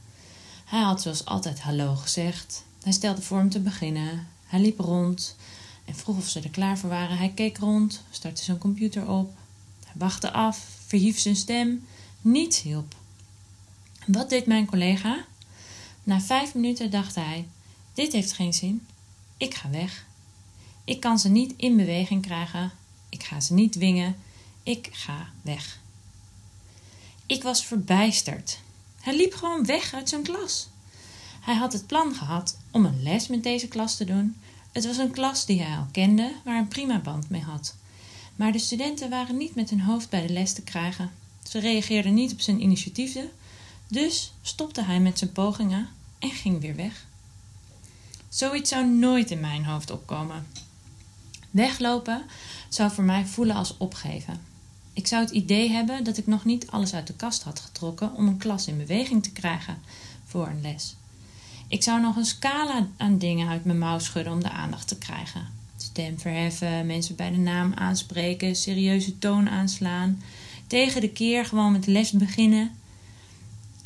Hij 0.65 0.81
had 0.81 1.01
zoals 1.01 1.25
altijd 1.25 1.61
hallo 1.61 1.95
gezegd. 1.95 2.63
Hij 2.83 2.91
stelde 2.91 3.21
voor 3.21 3.39
om 3.39 3.49
te 3.49 3.59
beginnen. 3.59 4.27
Hij 4.45 4.59
liep 4.59 4.79
rond 4.79 5.35
en 5.85 5.95
vroeg 5.95 6.17
of 6.17 6.27
ze 6.27 6.39
er 6.39 6.49
klaar 6.49 6.77
voor 6.77 6.89
waren. 6.89 7.17
Hij 7.17 7.31
keek 7.35 7.57
rond, 7.57 8.01
startte 8.09 8.43
zijn 8.43 8.57
computer 8.57 9.09
op. 9.09 9.33
Hij 9.85 9.95
wachtte 9.95 10.31
af, 10.31 10.67
verhief 10.85 11.19
zijn 11.19 11.35
stem. 11.35 11.85
Niets 12.21 12.61
hielp. 12.61 12.95
Wat 14.05 14.29
deed 14.29 14.45
mijn 14.45 14.65
collega? 14.65 15.25
Na 16.03 16.21
vijf 16.21 16.53
minuten 16.53 16.91
dacht 16.91 17.15
hij: 17.15 17.47
Dit 17.93 18.11
heeft 18.11 18.33
geen 18.33 18.53
zin. 18.53 18.85
Ik 19.37 19.53
ga 19.55 19.69
weg. 19.69 20.05
Ik 20.83 20.99
kan 20.99 21.19
ze 21.19 21.29
niet 21.29 21.53
in 21.57 21.77
beweging 21.77 22.21
krijgen. 22.21 22.71
Ik 23.09 23.23
ga 23.23 23.39
ze 23.39 23.53
niet 23.53 23.71
dwingen. 23.71 24.15
Ik 24.63 24.89
ga 24.91 25.29
weg. 25.41 25.79
Ik 27.25 27.43
was 27.43 27.65
verbijsterd. 27.65 28.59
Hij 29.01 29.15
liep 29.15 29.33
gewoon 29.33 29.65
weg 29.65 29.93
uit 29.93 30.09
zijn 30.09 30.23
klas. 30.23 30.67
Hij 31.41 31.55
had 31.55 31.73
het 31.73 31.87
plan 31.87 32.15
gehad 32.15 32.57
om 32.71 32.85
een 32.85 33.03
les 33.03 33.27
met 33.27 33.43
deze 33.43 33.67
klas 33.67 33.97
te 33.97 34.05
doen. 34.05 34.35
Het 34.71 34.85
was 34.85 34.97
een 34.97 35.11
klas 35.11 35.45
die 35.45 35.61
hij 35.61 35.77
al 35.77 35.87
kende, 35.91 36.33
waar 36.43 36.57
een 36.57 36.67
prima 36.67 36.99
band 36.99 37.29
mee 37.29 37.41
had. 37.41 37.75
Maar 38.35 38.51
de 38.51 38.59
studenten 38.59 39.09
waren 39.09 39.37
niet 39.37 39.55
met 39.55 39.69
hun 39.69 39.81
hoofd 39.81 40.09
bij 40.09 40.27
de 40.27 40.33
les 40.33 40.53
te 40.53 40.61
krijgen. 40.61 41.11
Ze 41.49 41.59
reageerde 41.59 42.09
niet 42.09 42.31
op 42.31 42.41
zijn 42.41 42.61
initiatieven, 42.61 43.29
dus 43.87 44.33
stopte 44.41 44.83
hij 44.83 44.99
met 44.99 45.17
zijn 45.17 45.31
pogingen 45.31 45.89
en 46.19 46.29
ging 46.31 46.61
weer 46.61 46.75
weg. 46.75 47.05
Zoiets 48.29 48.69
zou 48.69 48.87
nooit 48.87 49.31
in 49.31 49.39
mijn 49.39 49.65
hoofd 49.65 49.91
opkomen. 49.91 50.47
Weglopen 51.53 52.23
zou 52.69 52.91
voor 52.91 53.03
mij 53.03 53.25
voelen 53.25 53.55
als 53.55 53.77
opgeven. 53.77 54.41
Ik 54.93 55.07
zou 55.07 55.23
het 55.23 55.31
idee 55.31 55.69
hebben 55.69 56.03
dat 56.03 56.17
ik 56.17 56.27
nog 56.27 56.45
niet 56.45 56.67
alles 56.67 56.93
uit 56.93 57.07
de 57.07 57.13
kast 57.13 57.43
had 57.43 57.59
getrokken 57.59 58.13
om 58.15 58.27
een 58.27 58.37
klas 58.37 58.67
in 58.67 58.77
beweging 58.77 59.23
te 59.23 59.31
krijgen 59.31 59.77
voor 60.25 60.47
een 60.47 60.61
les. 60.61 60.95
Ik 61.67 61.83
zou 61.83 62.01
nog 62.01 62.15
een 62.15 62.25
scala 62.25 62.87
aan 62.97 63.17
dingen 63.17 63.47
uit 63.47 63.65
mijn 63.65 63.77
mouw 63.77 63.99
schudden 63.99 64.33
om 64.33 64.43
de 64.43 64.49
aandacht 64.49 64.87
te 64.87 64.97
krijgen. 64.97 65.47
Stem 65.77 66.19
verheffen, 66.19 66.85
mensen 66.85 67.15
bij 67.15 67.31
de 67.31 67.37
naam 67.37 67.73
aanspreken, 67.73 68.55
serieuze 68.55 69.19
toon 69.19 69.49
aanslaan, 69.49 70.21
tegen 70.67 71.01
de 71.01 71.09
keer 71.09 71.45
gewoon 71.45 71.71
met 71.71 71.87
les 71.87 72.11
beginnen. 72.11 72.71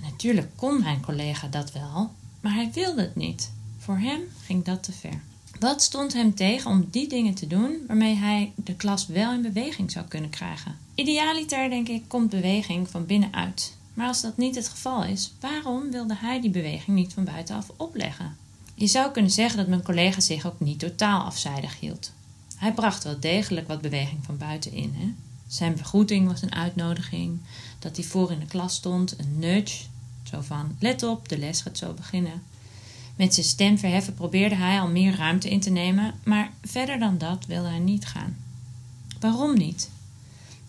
Natuurlijk 0.02 0.50
kon 0.56 0.82
mijn 0.82 1.02
collega 1.02 1.48
dat 1.48 1.72
wel, 1.72 2.12
maar 2.42 2.54
hij 2.54 2.70
wilde 2.74 3.02
het 3.02 3.16
niet. 3.16 3.52
Voor 3.78 3.98
hem 3.98 4.22
ging 4.46 4.64
dat 4.64 4.84
te 4.84 4.92
ver. 4.92 5.22
Wat 5.60 5.82
stond 5.82 6.14
hem 6.14 6.36
tegen 6.36 6.72
om 6.72 6.88
die 6.92 7.08
dingen 7.08 7.34
te 7.34 7.48
doen 7.48 7.78
waarmee 7.88 8.16
hij 8.16 8.52
de 8.56 8.76
klas 8.76 9.08
wel 9.08 9.34
in 9.34 9.42
beweging 9.42 9.92
zou 9.92 10.06
kunnen 10.06 10.30
krijgen? 10.30 10.78
Idealiter, 10.96 11.70
denk 11.70 11.88
ik, 11.88 12.04
komt 12.08 12.30
beweging 12.30 12.90
van 12.90 13.06
binnenuit. 13.06 13.76
Maar 13.94 14.08
als 14.08 14.22
dat 14.22 14.38
niet 14.38 14.56
het 14.56 14.70
geval 14.70 15.04
is, 15.04 15.32
waarom 15.40 15.92
wilde 15.92 16.16
hij 16.16 16.42
die 16.42 16.50
beweging 16.50 16.98
niet 16.98 17.14
van 17.14 17.24
buitenaf 17.24 17.72
opleggen? 17.78 18.38
Je 18.76 18.88
zou 18.88 19.12
kunnen 19.12 19.32
zeggen 19.32 19.58
dat 19.58 19.68
mijn 19.68 19.84
collega 19.84 20.20
zich 20.20 20.46
ook 20.46 20.60
niet 20.60 20.80
totaal 20.80 21.22
afzijdig 21.22 21.80
hield. 21.80 22.12
Hij 22.56 22.74
bracht 22.74 23.04
wel 23.04 23.20
degelijk 23.20 23.68
wat 23.68 23.82
beweging 23.82 24.20
van 24.26 24.38
buiten 24.38 24.72
in. 24.72 24.94
Hè? 24.98 25.14
Zijn 25.48 25.76
begroeting 25.76 26.28
was 26.28 26.42
een 26.42 26.56
uitnodiging, 26.56 27.40
dat 27.80 27.96
hij 27.96 28.06
voor 28.06 28.32
in 28.32 28.40
de 28.40 28.46
klas 28.46 28.76
stond, 28.76 29.20
een 29.20 29.40
nudge, 29.40 29.84
zo 30.24 30.42
van 30.42 30.76
let 30.80 31.04
op, 31.04 31.30
de 31.30 31.38
les 31.38 31.62
gaat 31.62 31.78
zo 31.78 31.94
beginnen. 31.94 32.44
Met 33.18 33.34
zijn 33.34 33.46
stem 33.46 33.78
verheffen 33.78 34.14
probeerde 34.14 34.56
hij 34.56 34.80
al 34.80 34.88
meer 34.88 35.16
ruimte 35.16 35.50
in 35.50 35.60
te 35.60 35.70
nemen, 35.70 36.14
maar 36.24 36.52
verder 36.64 37.00
dan 37.00 37.18
dat 37.18 37.46
wilde 37.46 37.68
hij 37.68 37.80
niet 37.80 38.06
gaan. 38.06 38.38
Waarom 39.20 39.58
niet? 39.58 39.90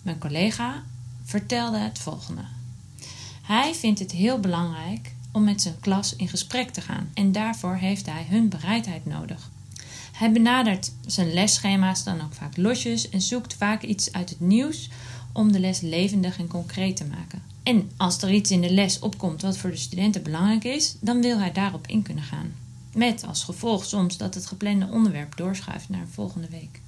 Mijn 0.03 0.19
collega 0.19 0.83
vertelde 1.25 1.79
het 1.79 1.99
volgende. 1.99 2.43
Hij 3.43 3.75
vindt 3.75 3.99
het 3.99 4.13
heel 4.13 4.41
belangrijk 4.41 5.13
om 5.33 5.45
met 5.45 5.63
zijn 5.63 5.81
klas 5.81 6.17
in 6.17 6.29
gesprek 6.29 6.71
te 6.71 6.81
gaan 6.81 7.11
en 7.15 7.33
daarvoor 7.33 7.75
heeft 7.75 8.07
hij 8.07 8.27
hun 8.29 8.49
bereidheid 8.49 9.07
nodig. 9.07 9.51
Hij 10.13 10.33
benadert 10.33 10.93
zijn 11.07 11.33
lesschema's 11.33 12.05
dan 12.05 12.21
ook 12.21 12.35
vaak 12.35 12.57
losjes 12.57 13.09
en 13.09 13.21
zoekt 13.21 13.55
vaak 13.55 13.83
iets 13.83 14.13
uit 14.13 14.31
het 14.31 14.41
nieuws 14.41 14.89
om 15.33 15.53
de 15.53 15.61
les 15.61 15.81
levendig 15.81 16.39
en 16.39 16.47
concreet 16.47 16.97
te 16.97 17.05
maken. 17.05 17.43
En 17.69 17.91
als 17.97 18.23
er 18.23 18.33
iets 18.33 18.51
in 18.51 18.61
de 18.61 18.71
les 18.71 18.99
opkomt 18.99 19.43
wat 19.43 19.57
voor 19.57 19.71
de 19.71 19.77
studenten 19.77 20.23
belangrijk 20.23 20.65
is, 20.65 20.95
dan 21.01 21.21
wil 21.21 21.39
hij 21.39 21.53
daarop 21.53 21.87
in 21.87 22.03
kunnen 22.03 22.25
gaan. 22.25 22.53
Met 22.95 23.25
als 23.25 23.45
gevolg 23.45 23.85
soms 23.85 24.17
dat 24.17 24.35
het 24.35 24.47
geplande 24.47 24.89
onderwerp 24.91 25.37
doorschuift 25.37 25.89
naar 25.89 26.01
een 26.01 26.09
volgende 26.09 26.49
week. 26.49 26.81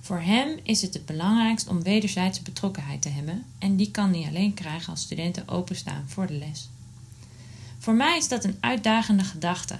Voor 0.00 0.20
hem 0.20 0.58
is 0.62 0.82
het 0.82 0.94
het 0.94 1.06
belangrijkst 1.06 1.68
om 1.68 1.82
wederzijdse 1.82 2.42
betrokkenheid 2.42 3.02
te 3.02 3.08
hebben 3.08 3.44
en 3.58 3.76
die 3.76 3.90
kan 3.90 4.14
hij 4.14 4.28
alleen 4.28 4.54
krijgen 4.54 4.90
als 4.90 5.02
studenten 5.02 5.48
openstaan 5.48 6.04
voor 6.06 6.26
de 6.26 6.34
les. 6.34 6.68
Voor 7.78 7.94
mij 7.94 8.16
is 8.16 8.28
dat 8.28 8.44
een 8.44 8.56
uitdagende 8.60 9.24
gedachte 9.24 9.78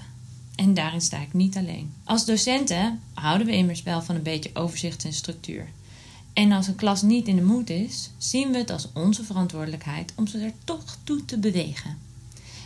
en 0.55 0.75
daarin 0.75 1.01
sta 1.01 1.19
ik 1.19 1.33
niet 1.33 1.57
alleen. 1.57 1.93
Als 2.05 2.25
docenten 2.25 3.01
houden 3.15 3.47
we 3.47 3.53
immers 3.53 3.83
wel 3.83 4.03
van 4.03 4.15
een 4.15 4.23
beetje 4.23 4.51
overzicht 4.55 5.05
en 5.05 5.13
structuur. 5.13 5.69
En 6.39 6.53
als 6.53 6.67
een 6.67 6.75
klas 6.75 7.03
niet 7.03 7.29
in 7.29 7.37
de 7.37 7.43
moed 7.43 7.71
is, 7.71 8.11
zien 8.19 8.51
we 8.51 8.59
het 8.59 8.71
als 8.71 8.89
onze 8.95 9.25
verantwoordelijkheid 9.25 10.13
om 10.17 10.27
ze 10.27 10.39
er 10.39 10.53
toch 10.65 10.97
toe 11.05 11.25
te 11.25 11.39
bewegen. 11.39 11.99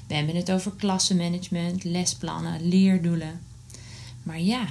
We 0.06 0.14
hebben 0.14 0.36
het 0.36 0.50
over 0.50 0.72
klassenmanagement, 0.76 1.84
lesplannen, 1.84 2.68
leerdoelen. 2.68 3.40
Maar 4.22 4.40
ja, 4.40 4.66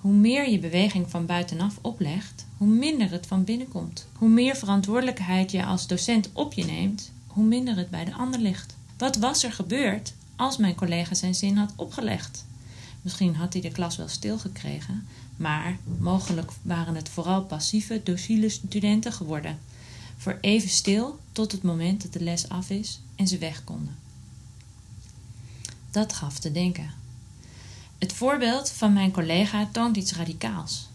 hoe 0.00 0.12
meer 0.12 0.50
je 0.50 0.58
beweging 0.58 1.10
van 1.10 1.26
buitenaf 1.26 1.78
oplegt, 1.80 2.46
hoe 2.56 2.68
minder 2.68 3.10
het 3.10 3.26
van 3.26 3.44
binnen 3.44 3.68
komt. 3.68 4.08
Hoe 4.12 4.28
meer 4.28 4.56
verantwoordelijkheid 4.56 5.50
je 5.50 5.64
als 5.64 5.86
docent 5.86 6.30
op 6.32 6.52
je 6.52 6.64
neemt, 6.64 7.12
hoe 7.26 7.44
minder 7.44 7.76
het 7.76 7.90
bij 7.90 8.04
de 8.04 8.14
ander 8.14 8.40
ligt. 8.40 8.76
Wat 8.98 9.16
was 9.16 9.42
er 9.42 9.52
gebeurd 9.52 10.12
als 10.36 10.56
mijn 10.56 10.74
collega 10.74 11.14
zijn 11.14 11.34
zin 11.34 11.56
had 11.56 11.72
opgelegd? 11.76 12.45
Misschien 13.06 13.36
had 13.36 13.52
hij 13.52 13.62
de 13.62 13.70
klas 13.70 13.96
wel 13.96 14.08
stilgekregen, 14.08 15.06
maar 15.36 15.78
mogelijk 15.98 16.50
waren 16.62 16.94
het 16.94 17.08
vooral 17.08 17.44
passieve, 17.44 18.00
docile 18.04 18.48
studenten 18.48 19.12
geworden. 19.12 19.58
Voor 20.16 20.38
even 20.40 20.68
stil 20.68 21.18
tot 21.32 21.52
het 21.52 21.62
moment 21.62 22.02
dat 22.02 22.12
de 22.12 22.22
les 22.22 22.48
af 22.48 22.70
is 22.70 23.00
en 23.16 23.28
ze 23.28 23.38
weg 23.38 23.64
konden. 23.64 23.96
Dat 25.90 26.12
gaf 26.12 26.38
te 26.38 26.52
denken. 26.52 26.90
Het 27.98 28.12
voorbeeld 28.12 28.70
van 28.70 28.92
mijn 28.92 29.10
collega 29.10 29.68
toont 29.72 29.96
iets 29.96 30.14
radicaals. 30.14 30.88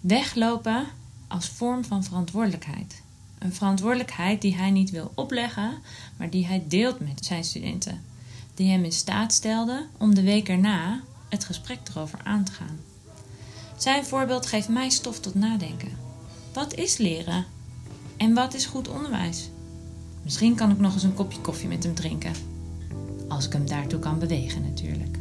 Weglopen 0.00 0.86
als 1.28 1.48
vorm 1.48 1.84
van 1.84 2.04
verantwoordelijkheid. 2.04 3.02
Een 3.38 3.54
verantwoordelijkheid 3.54 4.40
die 4.42 4.56
hij 4.56 4.70
niet 4.70 4.90
wil 4.90 5.12
opleggen, 5.14 5.78
maar 6.16 6.30
die 6.30 6.46
hij 6.46 6.64
deelt 6.68 7.00
met 7.00 7.24
zijn 7.24 7.44
studenten. 7.44 8.02
Die 8.54 8.70
hem 8.70 8.84
in 8.84 8.92
staat 8.92 9.32
stelde 9.32 9.86
om 9.98 10.14
de 10.14 10.22
week 10.22 10.48
erna 10.48 11.02
het 11.34 11.44
gesprek 11.44 11.78
erover 11.94 12.18
aan 12.24 12.44
te 12.44 12.52
gaan. 12.52 12.80
Zijn 13.76 14.04
voorbeeld 14.04 14.46
geeft 14.46 14.68
mij 14.68 14.90
stof 14.90 15.20
tot 15.20 15.34
nadenken. 15.34 15.98
Wat 16.52 16.74
is 16.74 16.96
leren? 16.96 17.44
En 18.16 18.34
wat 18.34 18.54
is 18.54 18.66
goed 18.66 18.88
onderwijs? 18.88 19.48
Misschien 20.22 20.54
kan 20.54 20.70
ik 20.70 20.78
nog 20.78 20.94
eens 20.94 21.02
een 21.02 21.14
kopje 21.14 21.40
koffie 21.40 21.68
met 21.68 21.82
hem 21.84 21.94
drinken. 21.94 22.32
Als 23.28 23.46
ik 23.46 23.52
hem 23.52 23.66
daartoe 23.66 23.98
kan 23.98 24.18
bewegen, 24.18 24.62
natuurlijk. 24.62 25.16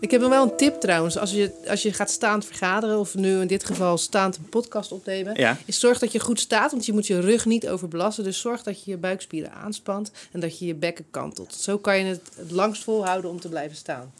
Ik 0.00 0.10
heb 0.10 0.20
nog 0.20 0.30
wel 0.30 0.42
een 0.42 0.56
tip 0.56 0.80
trouwens. 0.80 1.18
Als 1.18 1.30
je, 1.30 1.52
als 1.68 1.82
je 1.82 1.92
gaat 1.92 2.10
staand 2.10 2.44
vergaderen, 2.44 2.98
of 2.98 3.14
nu 3.14 3.40
in 3.40 3.46
dit 3.46 3.64
geval 3.64 3.98
staand 3.98 4.36
een 4.36 4.48
podcast 4.48 4.92
opnemen, 4.92 5.34
Ja. 5.40 5.58
is 5.64 5.80
zorg 5.80 5.98
dat 5.98 6.12
je 6.12 6.20
goed 6.20 6.40
staat, 6.40 6.70
want 6.70 6.86
je 6.86 6.92
moet 6.92 7.06
je 7.06 7.20
rug 7.20 7.44
niet 7.44 7.68
overbelasten. 7.68 8.24
Dus 8.24 8.40
zorg 8.40 8.62
dat 8.62 8.84
je 8.84 8.90
je 8.90 8.96
buikspieren 8.96 9.52
aanspant 9.52 10.10
en 10.32 10.40
dat 10.40 10.58
je 10.58 10.66
je 10.66 10.74
bekken 10.74 11.04
kantelt. 11.10 11.54
Zo 11.54 11.78
kan 11.78 11.98
je 11.98 12.04
het 12.04 12.30
het 12.36 12.50
langst 12.50 12.82
volhouden 12.84 13.30
om 13.30 13.40
te 13.40 13.48
blijven 13.48 13.76
staan. 13.76 14.12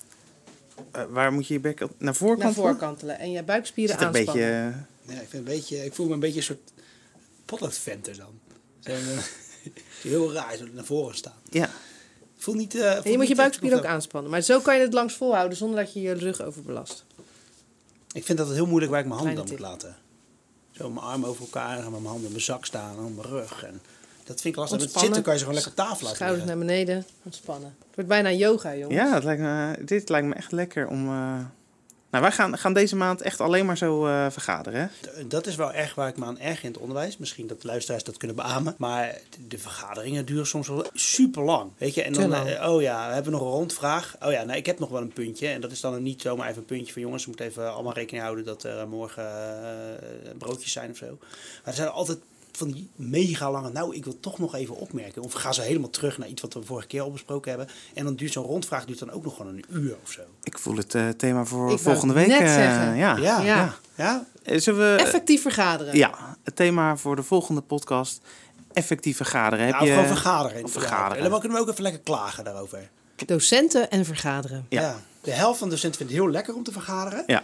Eh, 0.90 1.05
waar 1.11 1.33
moet 1.33 1.47
je 1.47 1.55
je 1.55 1.61
bek 1.61 1.81
op- 1.81 1.95
naar 1.99 2.14
voren 2.14 2.38
Naar 2.38 2.47
kantelen? 2.47 2.68
voren 2.75 2.88
kantelen 2.88 3.18
en 3.18 3.31
je 3.31 3.42
buikspieren 3.42 3.92
Zit 3.99 4.03
er 4.03 4.09
een 4.09 4.16
aanspannen. 4.16 4.45
beetje... 4.45 4.81
eh, 5.09 5.14
Ja, 5.16 5.21
ik, 5.23 5.29
vind 5.29 5.47
een 5.49 5.55
beetje, 5.55 5.85
ik 5.85 5.95
voel 5.95 6.07
me 6.07 6.12
een 6.12 6.21
beetje 6.21 6.37
een 6.38 6.42
soort 6.45 6.73
potloodventer 7.45 8.16
dan. 8.16 8.40
Zo, 8.81 8.92
heel 10.09 10.33
raar, 10.33 10.57
zo 10.57 10.64
naar 10.73 10.85
voren 10.85 11.16
staan. 11.16 11.40
ja. 11.51 11.71
Ik 12.37 12.49
voel 12.49 12.55
niet... 12.55 12.75
eh, 12.75 12.95
En 12.97 13.03
voel 13.03 13.12
je 13.12 13.18
moet 13.18 13.29
je 13.29 13.35
buikspieren 13.35 13.79
ook 13.79 13.85
aanspannen. 13.85 14.31
Maar 14.31 14.40
zo 14.40 14.61
kan 14.61 14.77
je 14.77 14.81
het 14.83 14.92
langs 14.92 15.14
volhouden 15.14 15.57
zonder 15.57 15.85
dat 15.85 15.92
je 15.92 16.01
je 16.01 16.12
rug 16.12 16.42
overbelast. 16.42 17.05
Ik 18.12 18.25
vind 18.25 18.38
dat 18.38 18.47
het 18.47 18.57
heel 18.57 18.66
moeilijk 18.66 18.90
waar 18.92 19.01
ik 19.01 19.07
mijn 19.07 19.18
handen 19.18 19.37
dan 19.37 19.47
moet 19.51 19.59
laten. 19.59 19.97
Zo 20.71 20.90
mijn 20.90 21.07
armen 21.07 21.29
over 21.29 21.42
elkaar 21.42 21.77
en 21.77 21.83
met 21.83 21.90
mijn 21.90 22.05
handen 22.05 22.25
in 22.25 22.31
mijn 22.31 22.42
zak 22.45 22.64
staan 22.64 22.97
en 22.99 23.05
op 23.05 23.16
mijn 23.16 23.29
rug. 23.29 23.64
En 23.64 23.81
dat 24.24 24.40
vind 24.40 24.54
ik 24.54 24.56
lastig. 24.61 24.78
Met 24.78 24.87
Ontspannen. 24.87 25.14
zitten 25.14 25.22
kan 25.22 25.32
je 25.32 25.38
ze 25.38 25.44
gewoon 25.44 25.61
lekker 25.62 25.74
tafel 25.74 26.02
laten 26.02 26.16
Schouders 26.16 26.44
naar 26.46 26.58
beneden, 26.58 27.04
ontspannen. 27.22 27.74
Het 27.78 27.94
wordt 27.94 28.11
bijna 28.11 28.30
yoga, 28.32 28.74
jongens. 28.76 28.94
ja, 29.00 29.14
het 29.14 29.24
lijkt 29.24 29.40
me, 29.42 29.78
dit 29.85 30.08
lijkt 30.08 30.26
me 30.26 30.35
echt 30.35 30.52
lekker 30.52 30.87
om... 30.88 31.06
eh, 31.08 31.38
Nou, 32.11 32.24
wij 32.24 32.32
gaan, 32.32 32.58
gaan 32.58 32.72
deze 32.72 32.96
maand 32.96 33.20
echt 33.22 33.40
alleen 33.40 33.66
maar 33.66 33.76
zo 33.76 34.06
eh, 34.06 34.26
vergaderen, 34.30 34.80
hè? 34.80 35.24
Dat 35.26 35.46
is 35.46 35.54
wel 35.56 35.72
echt 35.72 35.94
waar 35.94 36.08
ik 36.08 36.16
me 36.16 36.24
aan 36.24 36.38
erg 36.38 36.62
in 36.62 36.68
het 36.72 36.78
onderwijs. 36.80 37.16
Misschien 37.16 37.46
dat 37.46 37.61
de 37.61 37.66
luisteraars 37.66 38.04
dat 38.04 38.16
kunnen 38.16 38.37
beamen. 38.37 38.74
Maar 38.78 39.18
de- 39.30 39.46
de 39.46 39.58
vergaderingen 39.58 40.24
duren 40.26 40.46
soms 40.46 40.68
wel 40.68 40.85
super 40.94 41.42
lang. 41.42 41.70
Weet 41.78 41.94
je, 41.94 42.02
en 42.02 42.12
dan, 42.12 42.35
eh, 42.35 42.68
oh 42.72 42.80
ja, 42.82 43.08
we 43.08 43.14
hebben 43.14 43.32
nog 43.32 43.40
een 43.40 43.46
rondvraag. 43.48 44.16
Oh 44.24 44.32
ja, 44.32 44.42
nou, 44.44 44.58
ik 44.58 44.66
heb 44.66 44.78
nog 44.78 44.88
wel 44.88 45.00
een 45.00 45.12
puntje. 45.12 45.48
En 45.48 45.61
dat 45.61 45.70
is 45.70 45.80
dan 45.80 46.02
niet 46.02 46.20
zomaar 46.22 46.48
even 46.48 46.58
een 46.61 46.64
puntje 46.64 46.92
van 46.92 47.02
jongens. 47.02 47.22
We 47.22 47.28
moeten 47.28 47.46
even 47.46 47.72
allemaal 47.74 47.92
rekening 47.94 48.22
houden 48.24 48.44
dat 48.44 48.62
er 48.64 48.88
morgen 48.88 49.24
broodjes 50.38 50.72
zijn 50.72 50.90
of 50.90 50.96
zo. 50.96 51.06
Maar 51.20 51.61
er 51.64 51.74
zijn 51.74 51.88
altijd 51.88 52.18
van 52.52 52.70
die 52.70 52.90
mega 52.96 53.50
lange, 53.50 53.70
nou, 53.70 53.94
ik 53.94 54.04
wil 54.04 54.20
toch 54.20 54.38
nog 54.38 54.54
even 54.54 54.76
opmerken. 54.76 55.22
Of 55.22 55.32
gaan 55.32 55.54
ze 55.54 55.62
helemaal 55.62 55.90
terug 55.90 56.18
naar 56.18 56.28
iets 56.28 56.42
wat 56.42 56.54
we 56.54 56.62
vorige 56.62 56.86
keer 56.86 57.00
al 57.00 57.10
besproken 57.10 57.50
hebben. 57.50 57.68
En 57.94 58.04
dan 58.04 58.14
duurt 58.14 58.32
zo'n 58.32 58.44
rondvraag 58.44 58.84
duurt 58.84 58.98
dan 58.98 59.10
ook 59.10 59.24
nog 59.24 59.36
gewoon 59.36 59.54
een 59.54 59.64
uur 59.68 59.96
of 60.04 60.10
zo. 60.10 60.20
Ik 60.42 60.58
voel 60.58 60.76
het 60.76 60.94
eh, 60.94 61.08
thema 61.08 61.44
voor 61.44 61.78
volgende 61.78 62.14
week. 62.14 62.26
net 62.26 62.40
eh, 62.40 62.54
zeggen. 62.54 62.94
ja. 62.96 63.16
Ja, 63.16 63.40
Ja. 63.42 63.74
ja. 63.94 64.24
Eh, 64.42 64.58
Zullen 64.60 64.96
we... 64.96 65.02
Effectief 65.02 65.42
vergaderen. 65.42 65.96
Ja, 65.96 66.36
het 66.44 66.56
thema 66.56 66.96
voor 66.96 67.16
de 67.16 67.22
volgende 67.22 67.60
podcast. 67.60 68.20
Effectief 68.72 69.16
vergaderen. 69.16 69.66
Heb 69.66 69.74
Ja, 69.74 69.80
of 69.80 69.86
je... 69.86 69.92
gewoon 69.92 70.08
vergaderen. 70.08 70.68
Vergaderen. 70.68 71.24
En 71.24 71.30
dan 71.30 71.40
kunnen 71.40 71.58
we 71.58 71.64
ook 71.64 71.70
even 71.70 71.82
lekker 71.82 72.00
klagen 72.00 72.44
daarover. 72.44 72.90
Docenten 73.26 73.90
en 73.90 74.04
vergaderen. 74.04 74.66
Ja. 74.68 74.80
Ja. 74.80 74.96
De 75.20 75.30
helft 75.30 75.58
van 75.58 75.68
de 75.68 75.74
docenten 75.74 75.98
vindt 75.98 76.12
het 76.12 76.22
heel 76.22 76.32
lekker 76.32 76.54
om 76.54 76.62
te 76.62 76.72
vergaderen. 76.72 77.22
Ja. 77.26 77.42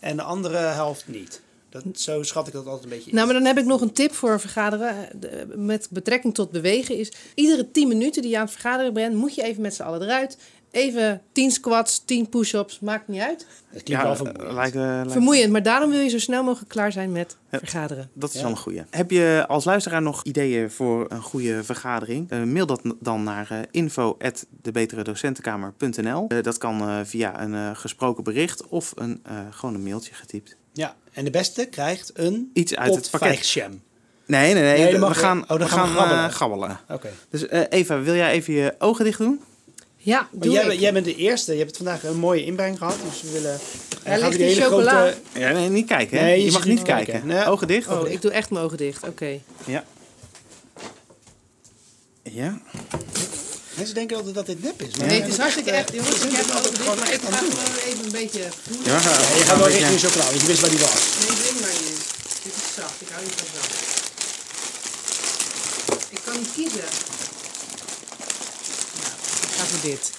En 0.00 0.16
de 0.16 0.22
andere 0.22 0.56
helft 0.56 1.08
niet. 1.08 1.40
Dat, 1.68 1.84
zo 2.00 2.22
schat 2.22 2.46
ik 2.46 2.52
dat 2.52 2.66
altijd 2.66 2.84
een 2.84 2.90
beetje 2.90 3.10
in. 3.10 3.14
Nou, 3.16 3.26
maar 3.26 3.36
dan 3.36 3.44
heb 3.46 3.58
ik 3.58 3.64
nog 3.64 3.80
een 3.80 3.92
tip 3.92 4.12
voor 4.14 4.30
een 4.30 4.40
vergaderen. 4.40 5.22
eh, 5.22 5.40
Met 5.54 5.88
betrekking 5.90 6.34
tot 6.34 6.50
bewegen 6.50 6.96
is... 6.96 7.12
Iedere 7.34 7.70
10 7.70 7.88
minuten 7.88 8.22
die 8.22 8.30
je 8.30 8.36
aan 8.36 8.42
het 8.44 8.52
vergaderen 8.52 8.92
bent... 8.92 9.14
moet 9.14 9.34
je 9.34 9.42
even 9.42 9.62
met 9.62 9.74
z'n 9.74 9.82
allen 9.82 10.02
eruit. 10.02 10.38
Even 10.76 11.22
10 11.32 11.50
squats, 11.50 12.02
10 12.04 12.28
push-ups, 12.28 12.80
maakt 12.80 13.08
niet 13.08 13.20
uit. 13.20 13.46
Het 13.68 13.82
klinkt 13.82 14.02
wel 14.02 14.12
eh, 14.12 14.18
vermoeiend. 14.18 14.52
lijkt, 14.54 14.76
eh, 14.76 14.82
lijkt- 14.82 15.12
Vermoeiend, 15.12 15.52
maar 15.52 15.62
daarom 15.62 15.90
wil 15.90 16.00
je 16.00 16.08
zo 16.08 16.18
snel 16.18 16.42
mogelijk 16.44 16.70
klaar 16.70 16.92
zijn 16.92 17.12
met 17.12 17.36
Ja. 17.50 17.58
vergaderen. 17.58 18.10
Dat 18.14 18.28
is 18.28 18.34
Ja. 18.36 18.42
wel 18.42 18.50
een 18.50 18.56
goeie. 18.56 18.82
Heb 18.90 19.10
je 19.10 19.44
als 19.48 19.64
luisteraar 19.64 20.02
nog 20.02 20.22
ideeën 20.24 20.70
voor 20.70 21.04
een 21.08 21.22
goede 21.22 21.64
vergadering? 21.64 22.30
Eh, 22.30 22.42
mail 22.42 22.66
dat 22.66 22.80
dan 23.00 23.22
naar 23.22 23.48
uh, 23.52 23.58
info.debeteredocentenkamer.nl 23.70 26.24
Eh, 26.28 26.42
Dat 26.42 26.58
kan 26.58 26.80
eh, 26.80 26.98
via 27.04 27.42
een 27.42 27.54
eh, 27.54 27.70
gesproken 27.74 28.24
bericht 28.24 28.66
of 28.68 28.92
een, 28.96 29.20
eh, 29.22 29.38
gewoon 29.50 29.74
een 29.74 29.82
mailtje 29.82 30.14
getypt. 30.14 30.56
Ja, 30.72 30.94
en 31.12 31.24
de 31.24 31.30
beste 31.30 31.64
krijgt 31.66 32.10
een 32.14 32.50
Iets 32.52 32.76
uit 32.76 32.94
het 32.94 33.10
pot 33.10 33.20
pakket. 33.20 33.54
Nee, 34.26 34.54
nee, 34.54 34.62
nee. 34.62 34.82
Nee, 34.92 35.00
we 35.00 35.14
gaan, 35.14 35.42
oh, 35.42 35.48
dan 35.48 35.58
we 35.58 35.66
gaan 35.66 35.92
we 35.92 35.98
gaan 35.98 36.28
eh, 36.28 36.34
gabbelen. 36.34 36.78
Oké. 36.88 37.08
Dus 37.30 37.46
eh, 37.46 37.60
Eva, 37.68 38.00
wil 38.00 38.14
jij 38.14 38.30
even 38.32 38.54
je 38.54 38.74
ogen 38.78 39.04
dicht 39.04 39.18
doen? 39.18 39.40
Ja, 40.06 40.28
Maar 40.32 40.40
doe 40.42 40.52
jij, 40.52 40.62
ik. 40.62 40.68
bent- 40.68 40.80
jij 40.80 40.92
bent 40.92 41.04
de 41.04 41.14
eerste. 41.16 41.52
Je 41.52 41.58
hebt 41.58 41.76
vandaag 41.76 42.04
een 42.04 42.16
mooie 42.18 42.44
inbreng 42.44 42.78
gehad. 42.78 42.96
Dus 43.10 43.22
we 43.22 43.30
willen... 43.30 43.58
Gaan 44.04 44.20
we 44.30 44.38
ligt 44.38 44.54
die 44.54 44.62
chocola. 44.62 44.90
grote... 45.00 45.16
Ja, 45.40 45.50
nee, 45.52 45.68
niet 45.68 45.86
kijken. 45.86 46.18
Hè? 46.18 46.24
Nee, 46.24 46.38
je 46.38 46.44
je 46.44 46.50
mag 46.52 46.64
niet 46.64 46.82
kijken. 46.82 47.12
kijken. 47.12 47.28
Nee. 47.28 47.44
Ogen 47.46 47.66
dicht. 47.66 47.88
Oh, 47.88 48.08
ik 48.08 48.22
doe 48.22 48.30
echt 48.30 48.50
mijn 48.50 48.64
ogen 48.64 48.76
dicht. 48.76 49.02
Oké. 49.08 49.38
Ja. 49.64 49.84
Ja. 52.22 52.60
Mensen 53.74 53.94
denken 53.94 54.16
altijd 54.16 54.34
dat 54.34 54.46
dit 54.46 54.62
nep 54.62 54.82
is. 54.82 54.96
Maar 54.96 55.06
Nee, 55.06 55.20
het 55.20 55.30
is 55.32 55.38
hartstikke 55.38 55.70
echt, 55.70 55.92
jongens. 55.92 56.20
Ik 56.24 56.30
heb 56.30 56.44
ogen 56.44 56.54
altijd 56.54 56.70
dicht, 56.74 56.82
gewoon 56.82 56.98
maar 56.98 57.12
ik 57.12 57.20
ga 57.20 57.36
gewoon 57.36 57.76
even 57.86 58.04
een 58.04 58.10
beetje 58.12 58.38
ja 58.40 58.48
Ja, 58.84 58.98
je 59.38 59.42
gaat 59.46 59.58
wel 59.58 59.68
richting 59.68 60.00
chocola, 60.00 60.24
want 60.24 60.40
je 60.40 60.46
wist 60.46 60.60
waar 60.60 60.70
die 60.70 60.78
was. 60.78 61.02
Nee, 61.28 61.36
dring 61.42 61.60
maar 61.60 61.70
niet. 61.84 62.00
Dit 62.44 62.52
is 62.52 62.74
zacht. 62.74 63.00
Ik 63.00 63.08
hou 63.12 63.22
niet 63.24 63.34
van 63.36 63.46
zacht. 63.54 63.74
Ik 66.10 66.20
kan 66.24 66.34
niet 66.38 66.48
kiezen. 66.54 66.88
Nou, 69.70 69.80
dit. 69.82 70.12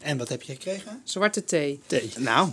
En 0.00 0.18
wat 0.18 0.28
heb 0.28 0.42
je 0.42 0.52
gekregen? 0.52 1.00
Zwarte 1.04 1.44
thee. 1.44 1.80
Thee. 1.86 2.10
Nou, 2.16 2.48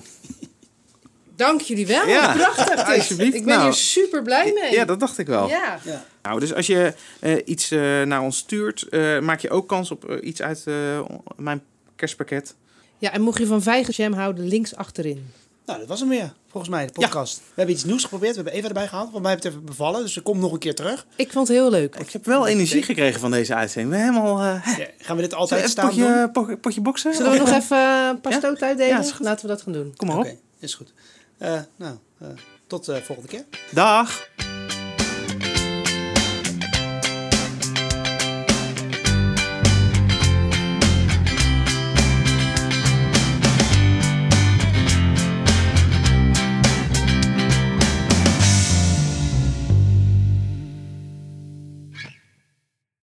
Dank 1.36 1.62
jullie 1.62 1.88
wel. 1.88 2.08
Ja, 2.08 2.34
prachtig 2.34 2.86
dit. 2.86 2.95
alsjeblieft. 2.95 3.36
Ik 3.36 3.45
ben 3.45 3.54
Nou, 3.54 3.63
hier 3.63 3.74
super 3.74 4.22
blij 4.24 4.52
mee. 4.62 4.72
ja, 4.72 4.86
dat 4.86 5.00
dacht 5.00 5.17
ik 5.17 5.28
wel. 5.28 5.48
Ja. 5.48 5.80
Ja. 5.84 6.06
Nou, 6.22 6.39
dus 6.39 6.54
als 6.54 6.67
je 6.67 6.93
eh, 7.19 7.36
iets 7.45 7.72
eh, 7.72 7.80
naar 8.02 8.22
ons 8.22 8.38
stuurt, 8.38 8.82
eh, 8.89 9.19
maak 9.19 9.39
je 9.39 9.50
ook 9.50 9.67
kans 9.67 9.91
op 9.91 10.19
iets 10.22 10.41
uit 10.41 10.63
eh, 10.65 11.02
mijn 11.36 11.62
kerstpakket. 11.95 12.56
ja, 12.98 13.12
en 13.12 13.22
mocht 13.22 13.38
je 13.39 13.45
van 13.45 13.62
vijgenjam 13.62 14.13
houden, 14.13 14.48
links 14.48 14.76
achterin. 14.76 15.32
Nou, 15.69 15.82
dat 15.82 15.89
was 15.89 15.99
hem 15.99 16.10
weer. 16.10 16.34
Volgens 16.51 16.71
mij, 16.71 16.86
de 16.86 16.91
podcast. 16.91 17.38
We 17.38 17.43
hebben 17.55 17.75
iets 17.75 17.84
nieuws 17.84 18.03
geprobeerd. 18.03 18.32
We 18.36 18.41
hebben 18.41 18.53
Eva 18.60 18.67
erbij 18.67 18.88
gehaald. 18.88 19.12
Want 19.12 19.21
mij 19.23 19.32
heeft 19.32 19.43
het 19.43 19.53
even 19.53 19.65
bevallen. 19.65 20.01
Dus 20.01 20.13
ze 20.13 20.21
komt 20.21 20.39
nog 20.41 20.51
een 20.51 20.60
keer 20.60 20.75
terug. 20.75 21.05
Ik 21.15 21.32
vond 21.32 21.47
het 21.47 21.58
heel 21.58 21.69
leuk. 21.69 21.95
Ik 21.95 22.12
heb 22.12 22.25
wel 22.25 22.47
energie 22.47 22.84
gekregen 22.84 23.19
van 23.19 23.32
deze 23.32 23.55
uitzending. 23.55 23.95
We 23.95 24.01
hebben 24.01 24.21
helemaal... 24.21 24.55
eh, 24.55 24.77
Ja, 24.77 24.88
gaan 24.97 25.15
we 25.15 25.21
dit 25.21 25.34
altijd 25.34 25.62
we 25.62 25.69
staan 25.69 25.86
potje, 25.88 26.29
potje, 26.34 26.58
potje 26.58 26.82
boksen? 26.82 27.13
Zullen 27.13 27.32
we 27.32 27.38
nog 27.38 27.51
even 27.51 27.77
eh, 27.77 28.08
een 28.10 28.21
paar 28.21 28.32
Ja? 28.32 28.38
stoten 28.38 28.67
uitdelen? 28.67 28.93
Ja, 28.93 28.99
is 28.99 29.12
goed. 29.12 29.25
Laten 29.25 29.41
we 29.47 29.51
dat 29.51 29.62
gaan 29.62 29.73
doen. 29.73 29.93
Kom 29.95 30.08
maar 30.08 30.17
op. 30.17 30.23
Oké, 30.23 30.38
is 30.60 30.73
goed. 30.73 30.93
Eh, 31.38 31.60
nou, 31.75 31.95
eh, 32.19 32.27
tot 32.67 32.86
de 32.86 33.01
volgende 33.03 33.29
keer. 33.29 33.45
Dag! 33.71 34.27